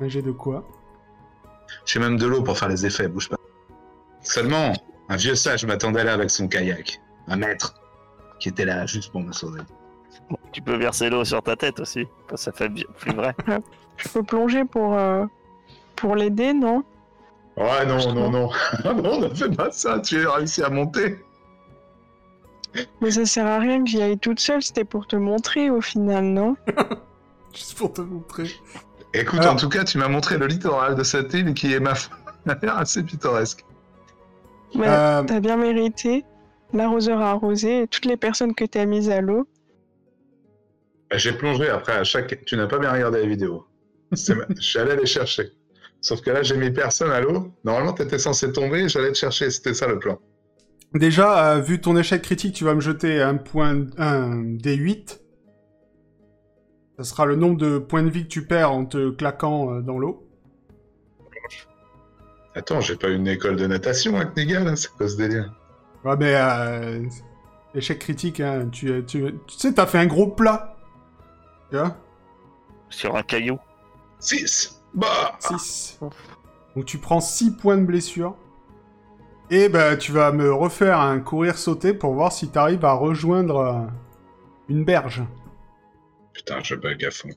[0.00, 0.64] Un jet de quoi?
[1.86, 3.36] J'ai même de l'eau pour faire les effets, bouge pas.
[4.22, 4.72] Seulement,
[5.08, 7.00] un vieux sage m'attendait là avec son kayak.
[7.28, 7.74] Un maître
[8.40, 9.60] qui était là juste pour me sauver.
[10.50, 13.34] Tu peux verser l'eau sur ta tête aussi, ça fait plus vrai.
[13.96, 15.24] Je peux plonger pour, euh,
[15.96, 16.82] pour l'aider, non?
[17.56, 18.50] Ouais, non, non, non.
[18.84, 21.18] Non, ne fais pas ça, tu as réussi à monter.
[23.02, 25.80] Mais ça sert à rien que j'y aille toute seule, c'était pour te montrer au
[25.82, 26.56] final, non?
[27.54, 28.46] Juste pour te montrer.
[29.12, 31.80] Écoute, Alors- en tout cas, tu m'as montré le littoral de cette île qui est,
[31.80, 31.92] ma
[32.62, 33.64] l'air assez pittoresque.
[34.74, 36.24] Ouais, Euh, T'as bien mérité.
[36.72, 39.46] L'arroseur a arrosé et toutes les personnes que t'as mises à l'eau.
[41.10, 42.42] Bah, J'ai plongé après à chaque.
[42.46, 43.66] Tu n'as pas bien regardé la vidéo.
[44.28, 45.50] Ma- J'allais les chercher.
[46.00, 47.52] Sauf que là, j'ai mis personne à l'eau.
[47.64, 49.50] Normalement, t'étais censé tomber, j'allais te chercher.
[49.50, 50.18] C'était ça le plan.
[50.94, 55.20] Déjà, euh, vu ton échec critique, tu vas me jeter un point, un D8.
[56.98, 59.80] Ça sera le nombre de points de vie que tu perds en te claquant euh,
[59.80, 60.28] dans l'eau.
[62.54, 65.52] Attends, j'ai pas une école de natation avec Nigal, c'est quoi ce délire?
[66.04, 67.02] Ouais, mais euh,
[67.74, 70.76] échec critique, hein, tu, tu, tu sais, t'as fait un gros plat.
[71.70, 71.96] Tu vois?
[72.90, 73.58] Sur un caillou.
[74.22, 75.98] 6 Bah 6.
[76.76, 78.36] Donc tu prends 6 points de blessure.
[79.50, 83.56] Et bah tu vas me refaire un courir sauter pour voir si t'arrives à rejoindre
[83.56, 83.80] euh,
[84.68, 85.22] une berge.
[86.32, 87.28] Putain, je bug à fond.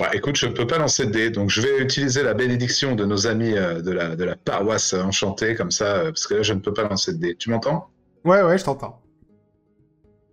[0.00, 3.04] Ouais, écoute, je peux pas lancer de dés, donc je vais utiliser la bénédiction de
[3.04, 6.42] nos amis euh, de, la, de la paroisse enchantée, comme ça, euh, parce que là,
[6.42, 7.36] je ne peux pas lancer de dés.
[7.36, 7.90] Tu m'entends?
[8.24, 9.02] Ouais, ouais, je t'entends.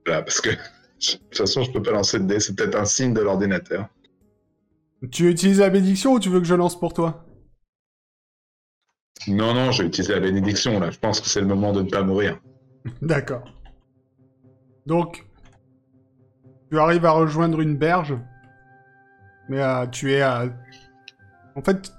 [0.05, 0.55] Là, parce que de
[0.99, 3.87] toute façon, je peux pas lancer de dés, c'est peut-être un signe de l'ordinateur.
[5.11, 7.25] Tu utilises la bénédiction ou tu veux que je lance pour toi?
[9.27, 10.91] Non, non, je vais utiliser la bénédiction, là.
[10.91, 12.39] Je pense que c'est le moment de ne pas mourir.
[13.01, 13.43] D'accord.
[14.85, 15.25] Donc,
[16.71, 18.17] tu arrives à rejoindre une berge,
[19.49, 20.21] mais euh, tu es...
[20.21, 20.47] euh,
[21.55, 21.91] En fait,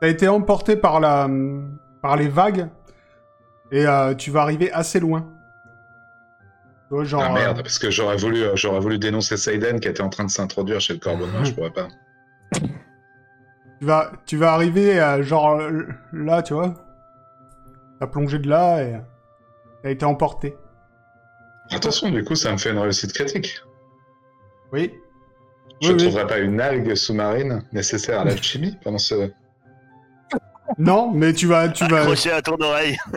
[0.00, 1.28] t'as été emporté par la,
[2.02, 2.68] par les vagues,
[3.70, 5.28] et euh, tu vas arriver assez loin.
[7.02, 10.08] Genre, ah merde, euh, parce que j'aurais voulu, j'aurais voulu dénoncer Seiden qui était en
[10.08, 11.86] train de s'introduire chez le Corbeau Noir, je pourrais pas.
[12.52, 15.60] Tu vas, tu vas arriver, euh, genre
[16.12, 16.74] là, tu vois.
[17.98, 19.00] T'as plongé de là et
[19.82, 20.56] t'as été emporté.
[21.70, 23.60] Attention, du coup, ça me fait une réussite critique.
[24.72, 24.92] Oui.
[25.82, 26.06] Je Oui, ne oui.
[26.08, 29.30] trouverais pas une algue sous-marine nécessaire à l'alchimie pendant ce.
[30.78, 32.00] Non, mais tu vas, tu vas.
[32.02, 32.96] Accroché à ton oreille.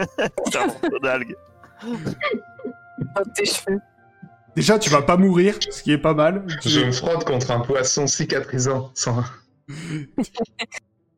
[0.51, 1.35] C'est un morceau d'algue.
[1.83, 3.79] Dans tes cheveux.
[4.55, 6.45] Déjà, tu vas pas mourir, ce qui est pas mal.
[6.61, 8.91] Tu, Je me frotte contre un poisson cicatrisant.
[8.93, 9.23] Sans...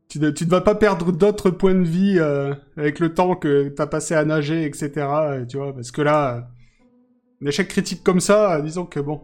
[0.07, 3.35] tu ne, tu ne vas pas perdre d'autres points de vie euh, avec le temps
[3.35, 4.91] que t'as passé à nager, etc.
[4.97, 6.41] euh, Tu vois, parce que là, euh,
[7.41, 9.21] un échec critique comme ça, disons que bon.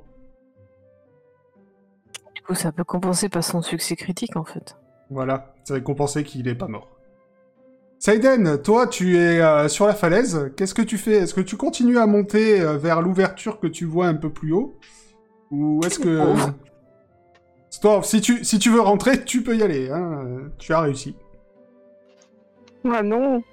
[2.36, 4.76] Du coup, ça peut compenser par son succès critique en fait.
[5.10, 6.91] Voilà, ça va compenser qu'il est pas mort.
[8.02, 10.52] Saiden, toi, tu es euh, sur la falaise.
[10.58, 11.18] Qu'est-ce que tu fais?
[11.18, 14.54] Est-ce que tu continues à monter euh, vers l'ouverture que tu vois un peu plus
[14.54, 14.80] haut?
[15.52, 16.20] Ou est-ce que...
[16.20, 18.02] Oh.
[18.02, 19.92] Si tu, si tu veux rentrer, tu peux y aller.
[19.92, 20.50] Hein.
[20.58, 21.16] Tu as réussi.
[22.92, 23.44] Ah non,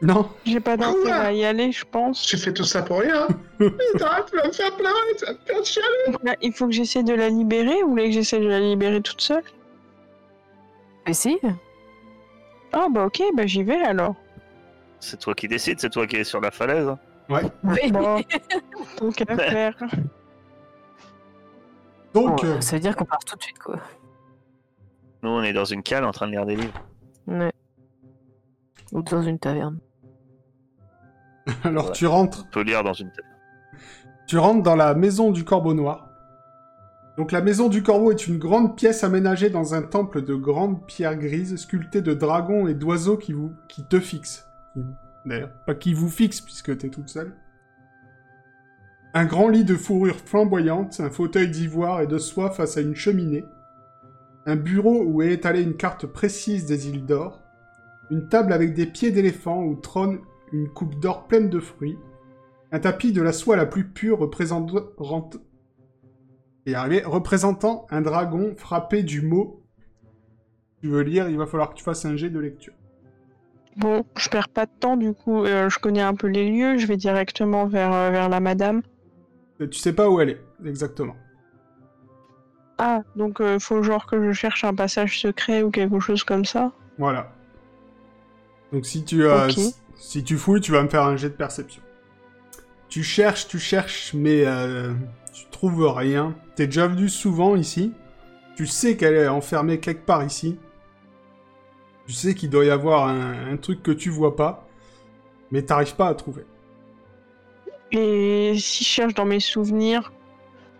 [0.00, 0.28] Non?
[0.44, 2.22] J'ai pas d'intérêt à y aller, je pense.
[2.22, 3.26] Tu fais tout ça pour rien
[3.58, 6.66] Putain, tu vas me faire pleurer, tu vas me faire chialer Donc là, il faut
[6.66, 9.42] que j'essaie de la libérer ou là que j'essaie de la libérer toute seule?
[11.04, 11.40] Essaye.
[12.72, 14.14] Ah bah ok, bah j'y vais alors.
[15.00, 16.88] C'est toi qui décides, c'est toi qui es sur la falaise.
[17.28, 17.42] Ouais.
[17.90, 18.22] Bon,
[19.00, 19.76] donc à faire.
[22.14, 23.76] Donc, Bon, euh, ça veut dire qu'on part tout de suite quoi.
[25.22, 26.80] Nous, on est dans une cale en train de lire des livres.
[27.26, 27.52] Ouais.
[28.92, 29.78] Ou dans une taverne.
[31.64, 31.92] alors Ouais.
[31.92, 32.44] tu rentres.
[32.46, 33.24] On peut lire dans une tête.
[34.26, 36.07] Tu rentres dans la maison du Corbeau Noir.
[37.18, 40.86] Donc la maison du Corbeau est une grande pièce aménagée dans un temple de grandes
[40.86, 44.46] pierres grises sculptées de dragons et d'oiseaux qui vous qui te fixent.
[45.26, 47.34] D'ailleurs, pas qui vous fixent puisque t'es toute seule.
[49.14, 52.94] Un grand lit de fourrure flamboyante, un fauteuil d'ivoire et de soie face à une
[52.94, 53.44] cheminée.
[54.46, 57.42] Un bureau où est étalée une carte précise des îles d'or.
[58.12, 60.20] Une table avec des pieds d'éléphant où trône
[60.52, 61.98] une coupe d'or pleine de fruits.
[62.70, 64.84] Un tapis de la soie la plus pure représentant,
[66.68, 69.62] et arrivé, représentant un dragon frappé du mot.
[70.82, 72.74] Tu veux lire, il va falloir que tu fasses un jet de lecture.
[73.76, 76.78] Bon, je perds pas de temps du coup, euh, je connais un peu les lieux,
[76.78, 78.82] je vais directement vers, euh, vers la madame.
[79.60, 81.16] Euh, Tu sais pas où elle est, exactement.
[82.78, 86.44] Ah, donc euh, faut genre que je cherche un passage secret ou quelque chose comme
[86.44, 86.72] ça.
[86.98, 87.32] Voilà.
[88.72, 89.58] Donc si tu, euh, Ok.
[89.58, 91.82] s- si tu fouilles, tu vas me faire un jet de perception.
[92.88, 94.44] Tu cherches, tu cherches, mais
[95.44, 96.34] tu trouves rien.
[96.54, 97.92] T'es déjà venu souvent ici.
[98.56, 100.58] Tu sais qu'elle est enfermée quelque part ici.
[102.06, 104.66] Tu sais qu'il doit y avoir un, un truc que tu vois pas,
[105.50, 106.44] mais t'arrives pas à trouver.
[107.92, 110.12] Et si je cherche dans mes souvenirs,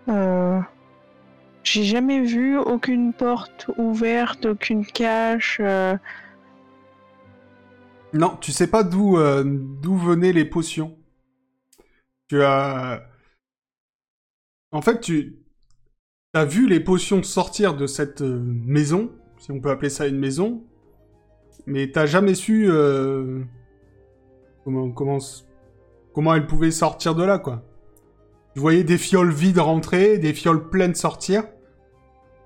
[0.08, 0.60] euh,
[1.62, 5.58] j'ai jamais vu aucune porte ouverte, aucune cache.
[5.60, 5.96] euh,
[8.12, 10.96] Non, tu sais pas d'où euh, d'où venaient les potions.
[12.28, 13.02] Tu as...
[14.70, 15.38] En fait, tu
[16.34, 20.18] as vu les potions sortir de cette euh, maison, si on peut appeler ça une
[20.18, 20.62] maison,
[21.66, 23.40] mais t'as jamais su euh,
[24.64, 27.64] comment elles pouvaient sortir de là, quoi.
[28.54, 31.44] Tu voyais des fioles vides rentrer, des fioles pleines sortir,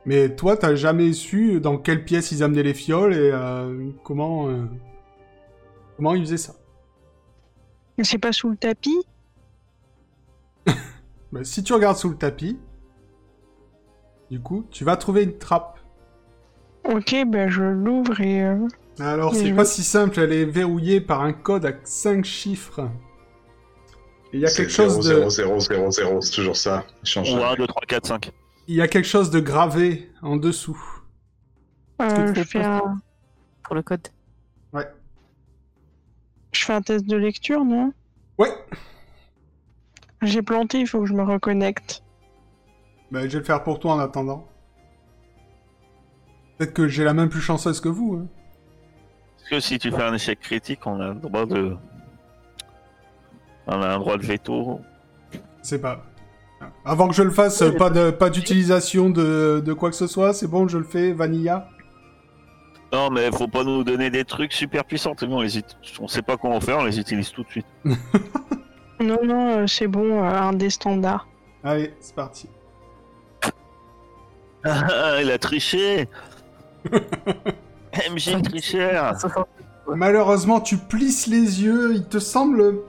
[0.05, 4.49] mais toi, t'as jamais su dans quelle pièce ils amenaient les fioles et euh, comment
[5.97, 6.55] comment ils faisaient ça.
[8.03, 9.07] C'est pas sous le tapis
[11.33, 12.59] Bah, si tu regardes sous le tapis,
[14.30, 15.78] du coup, tu vas trouver une trappe.
[16.85, 18.43] Ok, ben je l'ouvre et.
[18.43, 18.68] euh,
[18.99, 22.89] Alors, c'est je pas si simple, elle est verrouillée par un code à 5 chiffres.
[24.33, 26.85] Et il y a quelque chose de 0, 0, 0, 0, c'est toujours ça.
[27.05, 27.45] Change Ou jamais.
[27.45, 28.33] 1, 2, 3, 4, 5.
[28.68, 30.80] il y a quelque chose de gravé en dessous.
[32.01, 32.99] euh, je, fais un...
[33.62, 34.09] Pour le code.
[36.53, 37.93] je fais un test de lecture, non?
[38.39, 38.51] Ouais,
[40.23, 42.03] J'ai planté, il faut que je me reconnecte.
[43.11, 44.47] bah, je vais le faire pour toi en attendant.
[46.57, 48.20] Peut-être que j'ai la main plus chanceuse que vous.
[48.20, 48.27] Hein.
[49.37, 51.77] Parce que si tu fais un échec critique, on a le droit de.
[53.66, 54.81] On a un droit de veto.
[55.62, 56.05] C'est pas.
[56.85, 60.33] Avant que je le fasse, pas de pas d'utilisation de, de quoi que ce soit,
[60.33, 61.68] c'est bon, je le fais, Vanilla.
[62.93, 65.14] Non, mais faut pas nous donner des trucs super puissants.
[65.23, 65.62] On, les
[65.99, 67.66] on sait pas comment faire, on les utilise tout de suite.
[69.03, 71.26] Non, non, euh, c'est bon, euh, un des standards.
[71.64, 72.48] Allez, c'est parti.
[74.64, 76.09] Ah, il a triché
[78.12, 79.16] MJ tricheur
[79.88, 81.94] Malheureusement, tu plisses les yeux.
[81.94, 82.80] Il te semble.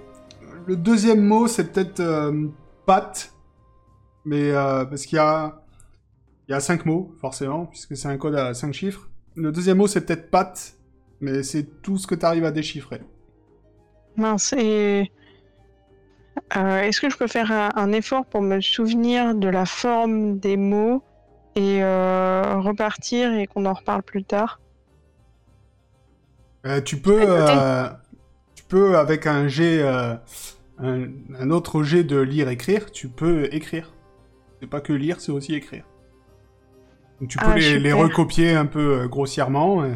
[0.67, 2.47] Le deuxième mot, c'est peut-être euh,
[2.85, 3.33] patte.
[4.23, 5.59] Mais euh, parce qu'il y a.
[6.47, 9.09] Il y a cinq mots, forcément, puisque c'est un code à cinq chiffres.
[9.35, 10.75] Le deuxième mot, c'est peut-être patte.
[11.21, 13.01] Mais c'est tout ce que tu arrives à déchiffrer.
[14.17, 15.09] Mince, et...
[16.57, 20.39] euh, Est-ce que je peux faire un, un effort pour me souvenir de la forme
[20.39, 21.03] des mots
[21.55, 24.59] et euh, repartir et qu'on en reparle plus tard?
[26.65, 27.25] Euh, tu peux.
[27.27, 27.87] euh,
[28.55, 29.81] tu peux, avec un G.
[29.81, 30.15] euh,
[30.79, 31.05] un,
[31.39, 33.91] un autre G de lire-écrire, tu peux écrire.
[34.59, 35.83] C'est pas que lire, c'est aussi écrire.
[37.19, 39.85] Donc tu peux Ah, les, recopier un peu grossièrement.
[39.85, 39.93] et-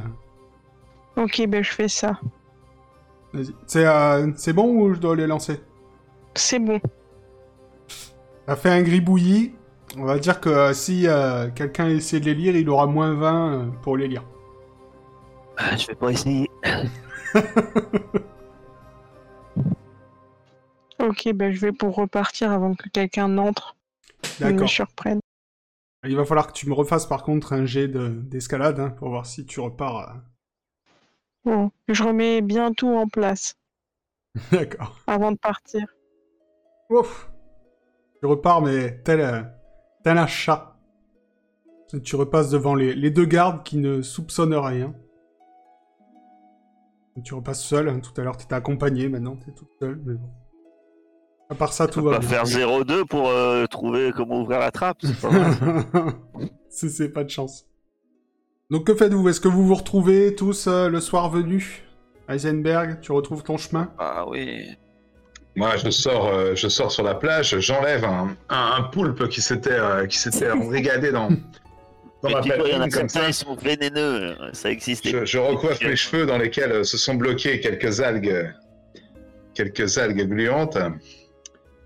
[1.16, 2.20] Ok, ben je fais ça.
[3.34, 3.54] Vas-y.
[3.66, 5.60] C'est euh, c'est bon ou je dois les lancer?
[6.38, 6.80] C'est bon.
[8.48, 9.54] Ça fait un gribouillis.
[9.98, 13.14] On va dire que euh, si euh, quelqu'un essaie de les lire, il aura moins
[13.14, 14.24] 20 euh, pour les lire.
[15.58, 16.50] Ah, Je vais pas essayer.
[21.00, 23.76] Ok, ben je vais pour repartir avant que quelqu'un n'entre
[24.42, 24.70] et me D'accord.
[24.70, 25.20] surprenne.
[26.04, 29.10] Il va falloir que tu me refasses par contre un jet de- d'escalade hein, pour
[29.10, 30.10] voir si tu repars.
[30.10, 30.14] euh.
[31.46, 33.56] Bon, je remets bien tout en place
[34.52, 34.98] D'accord.
[35.08, 35.86] avant de partir.
[36.90, 37.30] Ouf.
[38.20, 39.42] Tu repars, mais tel, euh,
[40.04, 40.76] tel un chat.
[42.04, 44.94] Tu repasses devant les, les deux gardes qui ne soupçonnent rien.
[47.24, 47.90] Tu repasses seul.
[47.90, 48.00] hein.
[48.00, 49.10] Tout à l'heure, t'étais accompagné.
[49.10, 50.00] Maintenant, t'es toute seule.
[50.06, 50.30] Mais bon.
[51.50, 52.28] À part ça, tout On va bien.
[52.28, 54.98] faire 0-2 pour euh, trouver comment ouvrir la trappe.
[55.02, 55.54] C'est pas mal.
[56.70, 57.66] c'est c'est pas de chance.
[58.70, 59.30] Donc que faites-vous?
[59.30, 61.84] Est-ce que vous vous retrouvez tous euh, le soir venu?
[62.28, 63.94] Heisenberg, tu retrouves ton chemin?
[63.98, 64.68] Ah oui.
[65.58, 69.42] Moi, je sors, euh, je sors sur la plage, j'enlève un, un, un poulpe qui
[69.42, 71.30] s'était, euh, qui s'était régadé dans,
[72.22, 73.28] dans ma tu vois, il y en a poitrine comme ça.
[73.28, 74.36] ils sont vénéneux.
[74.54, 75.08] Ça existe.
[75.08, 78.54] Je, je recoiffe mes cheveux dans lesquels euh, se sont bloquées quelques algues,
[79.56, 80.78] quelques algues gluantes,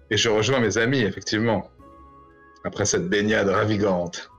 [0.09, 1.69] et je rejoins mes amis, effectivement,
[2.65, 4.29] après cette baignade ravigante.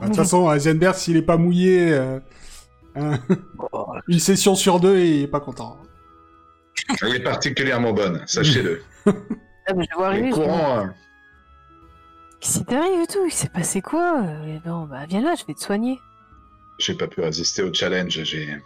[0.00, 2.18] Bah, De toute façon, Heisenberg, s'il est pas mouillé, euh,
[2.96, 3.20] un-
[3.72, 5.76] Oh, une session sur deux, il est pas content.
[7.02, 8.82] Elle est particulièrement bonne, sachez-le.
[9.66, 10.30] Ah, mais je vois Les arriver.
[10.30, 10.86] je demande, courants, euh,
[12.40, 13.24] Qu'est-ce qui t'arrive et tout?
[13.24, 14.20] Il s'est passé quoi?
[14.22, 15.98] Euh, Bon, bah viens là, je vais te soigner.
[16.78, 18.58] j'ai pas pu résister au challenge, j'ai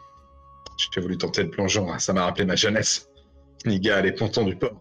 [0.92, 3.08] j'ai voulu tenter le plongeon, hein, ça m'a rappelé ma jeunesse.
[3.64, 4.80] Niga, les pontons du port.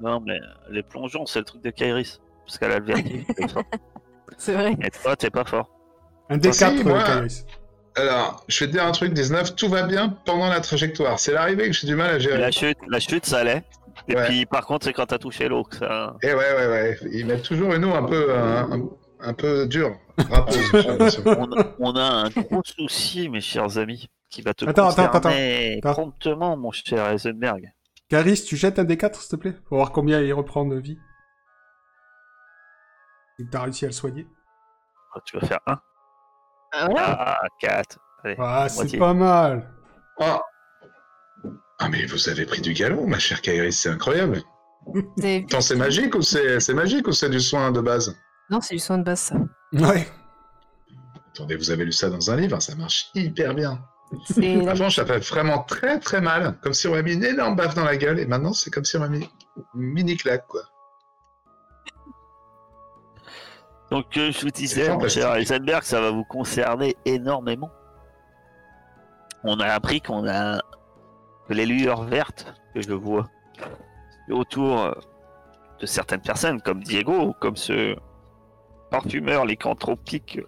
[0.00, 0.38] Non, mais
[0.70, 2.20] les plongeons, c'est le truc de Kairis.
[2.46, 3.24] Parce qu'elle a le vertige.
[3.36, 3.66] elle est forte.
[4.38, 4.76] C'est vrai.
[4.82, 5.68] Et toi, t'es pas fort.
[6.30, 7.44] Un des si, quatre, moi- euh, Kairis.
[8.00, 11.18] Alors, je vais te dire un truc, 19, tout va bien pendant la trajectoire.
[11.18, 12.38] C'est l'arrivée que j'ai du mal à gérer.
[12.38, 13.64] La chute, la chute, ça allait.
[14.08, 14.24] Et Ouais.
[14.26, 16.14] puis, par contre, c'est quand t'as touché l'eau que ça.
[16.22, 16.98] Et ouais, ouais, ouais.
[17.12, 18.88] Ils mettent toujours une eau un peu, un, un-
[19.20, 19.98] un peu dure.
[21.26, 21.48] On,
[21.80, 25.92] on a un gros souci, mes chers amis, qui va te Attends, attends, concerner attends.
[25.92, 27.72] promptement, mon cher Heisenberg.
[28.08, 30.76] Kairis, tu jettes un des quatre, s'il te plaît Pour voir combien il reprend de
[30.76, 30.98] vie.
[33.40, 34.26] Et t'as réussi à le soigner.
[35.14, 35.80] Oh, Tu vas faire 1.
[36.72, 37.38] Ah, voilà.
[37.42, 37.98] Ah, 4.
[38.24, 39.70] Allez, Ah, c'est pas mal.
[40.20, 40.40] Ah.
[41.78, 44.42] Ah, mais vous avez pris du galon, ma chère Kairis, c'est incroyable.
[45.18, 48.16] C'est- Attends, c'est magique ou c'est c'est magique ou c'est du soin de base?
[48.50, 49.36] Non, c'est du soin de base, ça.
[49.72, 50.08] Ouais.
[51.34, 53.80] Attendez, vous avez lu ça dans un livre, ça marche hyper bien.
[54.68, 57.74] Avant, ça fait vraiment très très mal, comme si on m'avait mis une énorme baffe
[57.74, 59.30] dans la gueule, et maintenant c'est comme si on m'avait mis
[59.74, 60.62] une mini claque, quoi.
[63.90, 65.34] Donc, euh, je vous disais, mon cher.
[65.34, 67.70] Heisenberg, ça va vous concerner énormément.
[69.44, 70.60] On a appris qu'on a
[71.48, 73.28] que les lueurs vertes que je vois
[74.30, 74.92] autour euh,
[75.80, 77.96] de certaines personnes, comme Diego, comme ce
[78.90, 80.40] parfumeur lycanthropique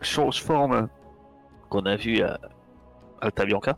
[0.00, 0.88] chose forme
[1.70, 2.38] qu'on a vu à
[3.20, 3.76] Alta Bianca,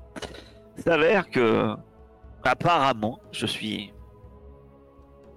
[0.76, 1.74] s'avère que
[2.44, 3.92] apparemment je suis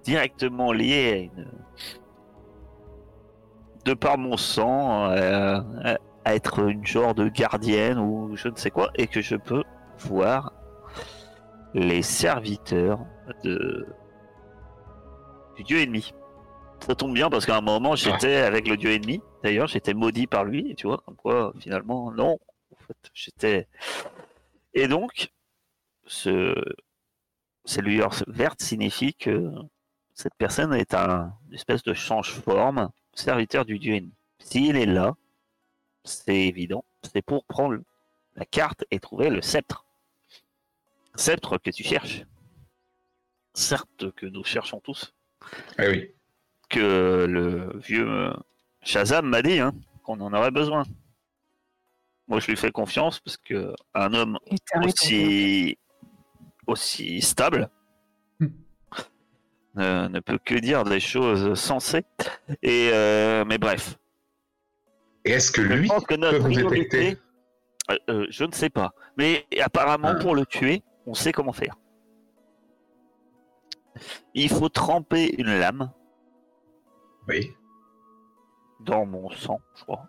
[0.03, 1.47] directement lié à une
[3.85, 5.97] de par mon sang euh, à-
[6.33, 9.63] être une genre de gardienne ou je ne sais quoi et que je peux
[9.99, 10.53] voir
[11.73, 12.99] les serviteurs
[13.43, 13.87] de
[15.55, 16.13] du dieu ennemi.
[16.85, 20.27] Ça tombe bien parce qu'à un moment j'étais avec le dieu ennemi D'ailleurs, j'étais maudit
[20.27, 22.37] par lui, tu vois, comme quoi, finalement, non.
[22.73, 23.67] En fait, j'étais.
[24.73, 25.31] Et donc,
[26.05, 26.53] ce...
[27.63, 29.49] cette lueur verte signifie que
[30.13, 32.89] cette personne est un une espèce de change-forme,
[33.19, 34.13] serviteur du dieu ennemi.
[34.39, 35.15] S'il est là,
[36.03, 37.77] c'est évident, c'est pour prendre
[38.35, 39.85] la carte et trouver le sceptre.
[41.15, 42.23] Sceptre que tu cherches.
[43.53, 45.13] Certes que nous cherchons tous.
[45.77, 46.11] Ah oui.
[46.69, 48.31] Que le vieux
[48.81, 50.83] Shazam m'a dit hein, qu'on en aurait besoin.
[52.27, 54.37] Moi, je lui fais confiance parce que un homme
[54.83, 55.77] aussi,
[56.67, 57.69] aussi stable.
[59.75, 62.05] Ne, ne peut que dire des choses sensées.
[62.61, 63.97] Et euh, mais bref,
[65.25, 67.21] Et est-ce que je lui pense que peut vous priorité, détecter
[67.91, 70.19] Euh, euh, je ne sais pas, mais apparemment Ah.
[70.21, 71.75] pour le tuer, on sait comment faire.
[74.33, 75.91] Il faut tremper une lame
[77.27, 77.51] Oui.
[78.81, 80.05] dans mon sang, je crois,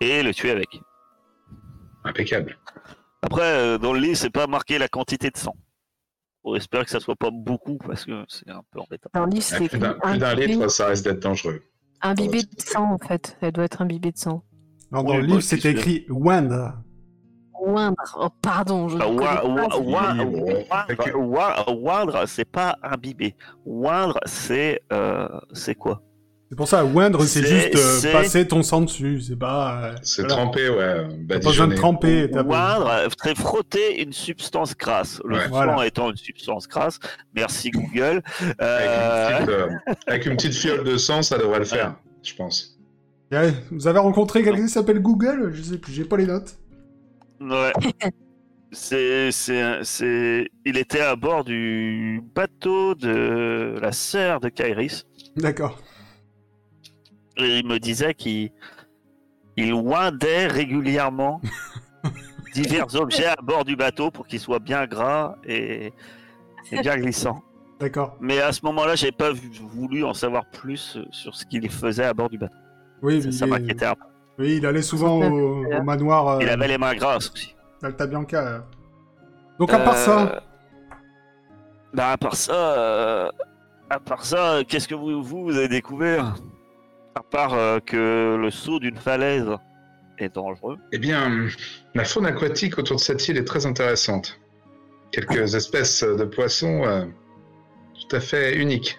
[0.00, 0.80] et le tuer avec.
[2.04, 2.58] Impeccable.
[3.22, 5.56] Après, euh, dans le lit, c'est pas marqué la quantité de sang.
[6.44, 9.08] On espère que ça soit pas beaucoup parce que c'est un peu embêtant.
[9.14, 11.62] Dans le livre, c'est plus d'un litre, ça risque d'être dangereux.
[12.02, 13.36] imbibé Ouais, de sang, en fait.
[13.40, 14.44] Elle doit être imbibée de sang.
[14.92, 16.74] Non, dans Oui, le livre, c'était je- écrit Wandra.
[17.66, 17.96] Oindre.
[18.20, 19.76] Oh, pardon, je ne wa- connais wa- pas.
[19.78, 23.34] wa- Oui, bon, Oindre, wa- oindre, c'est pas imbibé.
[23.64, 26.02] Oindre, c'est euh, c'est quoi?
[26.54, 29.20] C'est pour ça, Wandre, c'est juste euh, passer ton sang dessus.
[29.22, 29.86] C'est pas.
[29.86, 30.36] euh, C'est voilà.
[30.36, 31.08] trempé, ouais.
[31.28, 32.30] T'as pas besoin de tremper.
[32.32, 35.20] Oindre, c'est frotter une substance grasse.
[35.24, 35.42] Le Ouais.
[35.46, 35.84] sang Voilà.
[35.84, 37.00] étant une substance grasse.
[37.34, 38.22] Merci Google.
[38.40, 39.68] Avec, Euh, une petite, euh,
[40.06, 42.78] avec une petite fiole de sang, ça devrait le faire, je pense.
[43.32, 45.50] Ouais, Vous avez rencontré quelqu'un qui s'appelle Google?
[45.54, 46.54] Je sais plus, j'ai pas les notes.
[47.40, 47.72] Ouais.
[48.76, 55.04] C'est, c'est, c'est, il était à bord du bateau de la sœur de Kairis
[55.36, 55.78] D'accord.
[57.36, 58.50] Et il me disait qu'il
[59.56, 61.40] il oindait régulièrement
[62.54, 65.92] divers objets à bord du bateau pour qu'ils soient bien gras et,
[66.72, 67.42] et bien glissants.
[67.80, 68.16] D'accord.
[68.20, 72.14] Mais à ce moment-là, j'avais pas voulu en savoir plus sur ce qu'il faisait à
[72.14, 72.54] bord du bateau.
[73.02, 74.04] Oui, Ça, il, ça est- m'inquiétait un peu.
[74.38, 77.54] oui, il allait souvent au, manoir euh, Il avait les mains grasses aussi.
[77.82, 78.38] d'Alta Bianca.
[78.46, 78.58] euh.
[79.58, 80.40] Donc, à part ça, Euh,
[81.92, 83.28] Bah, à part ça, euh,
[83.90, 86.34] à part ça, qu'est-ce que vous, vous, vous avez découvert?
[87.14, 89.48] À part euh, que le saut d'une falaise
[90.18, 90.78] est dangereux.
[90.92, 91.48] Eh bien,
[91.94, 94.40] la faune aquatique autour de cette île est très intéressante.
[95.12, 97.04] Quelques espèces de poissons euh,
[97.94, 98.98] tout à fait uniques.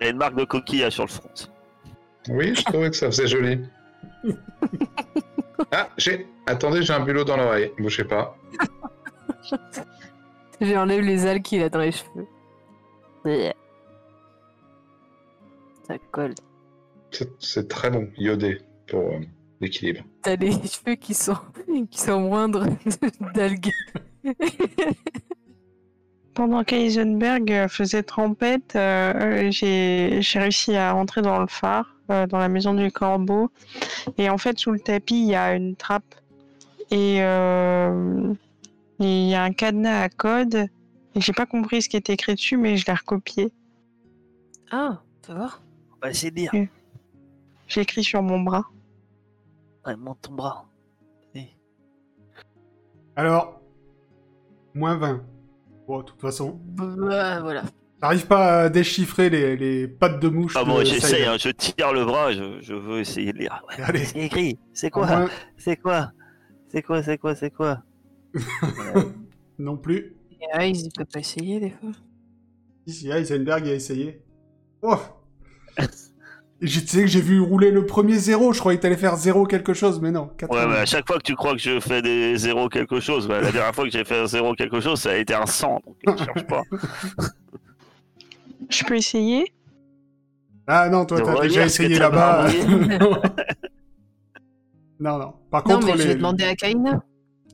[0.00, 1.30] Il y a une marque de coquillage sur le front.
[2.28, 3.60] Oui, je trouvais que ça faisait joli.
[5.72, 6.26] Ah, j'ai.
[6.46, 7.72] Attendez, j'ai un bulot dans l'oreille.
[7.78, 8.36] Bougez pas.
[10.60, 12.26] J'enlève les algues qu'il a dans les cheveux.
[15.86, 16.34] Ça colle.
[17.10, 19.20] C'est- très bon, iodé, pour euh,
[19.60, 20.04] l'équilibre.
[20.22, 21.36] T'as les cheveux qui sont,
[21.90, 22.66] qui sont moindres
[23.34, 23.72] d'algues.
[26.34, 32.26] Pendant qu'Eisenberg euh, faisait trempette, euh, j'ai j'ai réussi à rentrer dans le phare, euh,
[32.28, 33.50] dans la maison du corbeau.
[34.18, 36.14] Et en fait, sous le tapis, il y a une trappe.
[36.92, 38.32] Et euh,
[39.00, 40.68] il y a un cadenas à code.
[41.16, 43.50] Et j'ai pas compris ce qui était écrit dessus, mais je l'ai recopié.
[44.70, 45.58] Ah, tu vois
[45.96, 46.68] On va essayer de.
[47.68, 48.64] J'ai écrit sur mon bras.
[49.86, 50.64] Ouais, monte ton bras.
[53.16, 53.60] alors,
[54.74, 55.24] moins 20.
[55.86, 57.62] Bon, de toute façon, Bah, voilà.
[58.00, 60.54] t'arrives pas à déchiffrer les, les pattes de mouche.
[60.56, 61.26] Ah bon, j'essaie, Saïd.
[61.28, 63.62] hein, je tire le bras, je, je veux essayer de lire.
[63.68, 64.04] Ouais, Allez.
[64.04, 64.58] c'est écrit.
[64.72, 66.12] C'est quoi moins, C'est quoi
[66.68, 67.82] C'est quoi C'est quoi C'est quoi
[69.58, 70.14] non plus.
[70.40, 71.90] Et ah, ils ne peuvent pas essayer des fois.
[72.86, 74.22] Ici, Heisenberg a essayé.
[74.82, 74.96] Oh
[76.60, 79.46] Tu sais que j'ai vu rouler le premier zéro, je croyais que t'allais faire zéro
[79.46, 80.28] quelque chose, mais non.
[80.38, 80.60] 80.
[80.60, 83.28] Ouais, mais à chaque fois que tu crois que je fais des zéros quelque chose,
[83.28, 85.46] bah, la dernière fois que j'ai fait un zéro quelque chose, ça a été un
[85.46, 86.62] 100, donc ne cherche pas.
[88.68, 89.52] Je peux essayer?
[90.66, 92.48] Ah non, toi t'as déjà essayé là-bas.
[95.00, 95.32] non, non.
[95.50, 97.02] Par Non, contre, mais je vais les, demander à Kaina.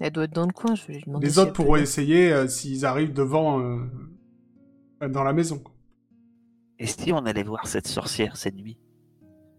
[0.01, 1.27] Elle doit être dans le coin, je vais lui demander.
[1.27, 3.79] les si autres pourront essayer euh, s'ils arrivent devant, euh,
[5.09, 5.63] dans la maison.
[6.79, 8.79] Et si on allait voir cette sorcière cette nuit?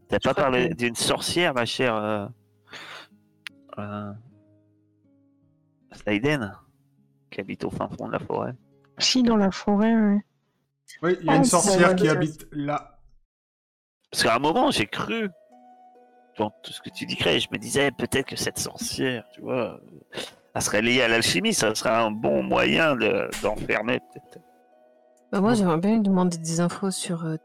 [0.08, 2.28] T'as pas parlé que- d'une sorcière, ma chère euh...
[3.80, 4.12] euh...
[5.94, 6.54] Slaiden,
[7.32, 8.54] qui habite au fin fond de la forêt
[8.98, 10.26] Si, dans la forêt, ouais.
[11.02, 13.00] Oui, il y a Ah, une sorcière qui habite là.
[14.12, 15.30] Parce qu'à un moment, j'ai cru,
[16.38, 19.74] dans tout ce que tu disais, je me disais peut-être que cette sorcière, tu vois,
[19.74, 20.20] euh,
[20.54, 24.40] elle serait liée à l'alchimie, ça serait un bon moyen de- d'enfermer peut-être.
[25.32, 27.38] Bah, moi, j'aimerais bien lui demander des infos sur euh.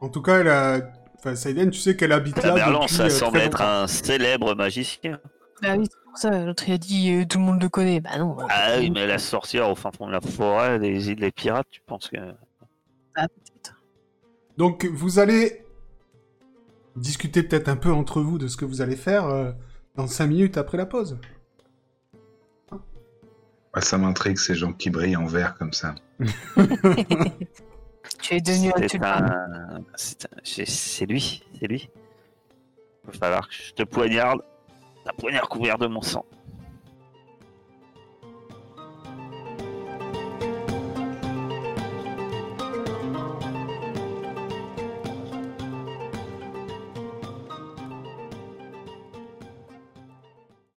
[0.00, 0.80] En tout cas, elle a,
[1.24, 3.82] Enfin, Saïden, tu sais qu'elle habite là Tamerlan, depuis ça euh, semble être longtemps.
[3.82, 5.20] un célèbre magicien.
[5.62, 8.00] Bah oui, c'est pour ça, l'autre il a dit euh, tout le monde le connaît.
[8.00, 8.34] Bah non.
[8.34, 11.20] bah, Ah tout oui, mais la sorcière au fin fond de la forêt, des îles
[11.20, 12.16] des pirates, tu penses que.
[13.14, 13.80] Ah, peut-être.
[14.58, 15.64] Donc, vous allez
[16.96, 19.52] discuter peut-être un peu entre vous de ce que vous allez faire euh,
[19.94, 21.18] dans 5 minutes après la pause.
[22.72, 25.94] Ouais, ça m'intrigue ces gens qui brillent en vert comme ça.
[28.20, 28.72] Tu es devenu
[29.02, 29.82] un
[30.44, 31.88] C'est lui, c'est lui.
[33.04, 34.42] Il va falloir que je te poignarde.
[35.06, 36.24] Un poignard couvert de mon sang.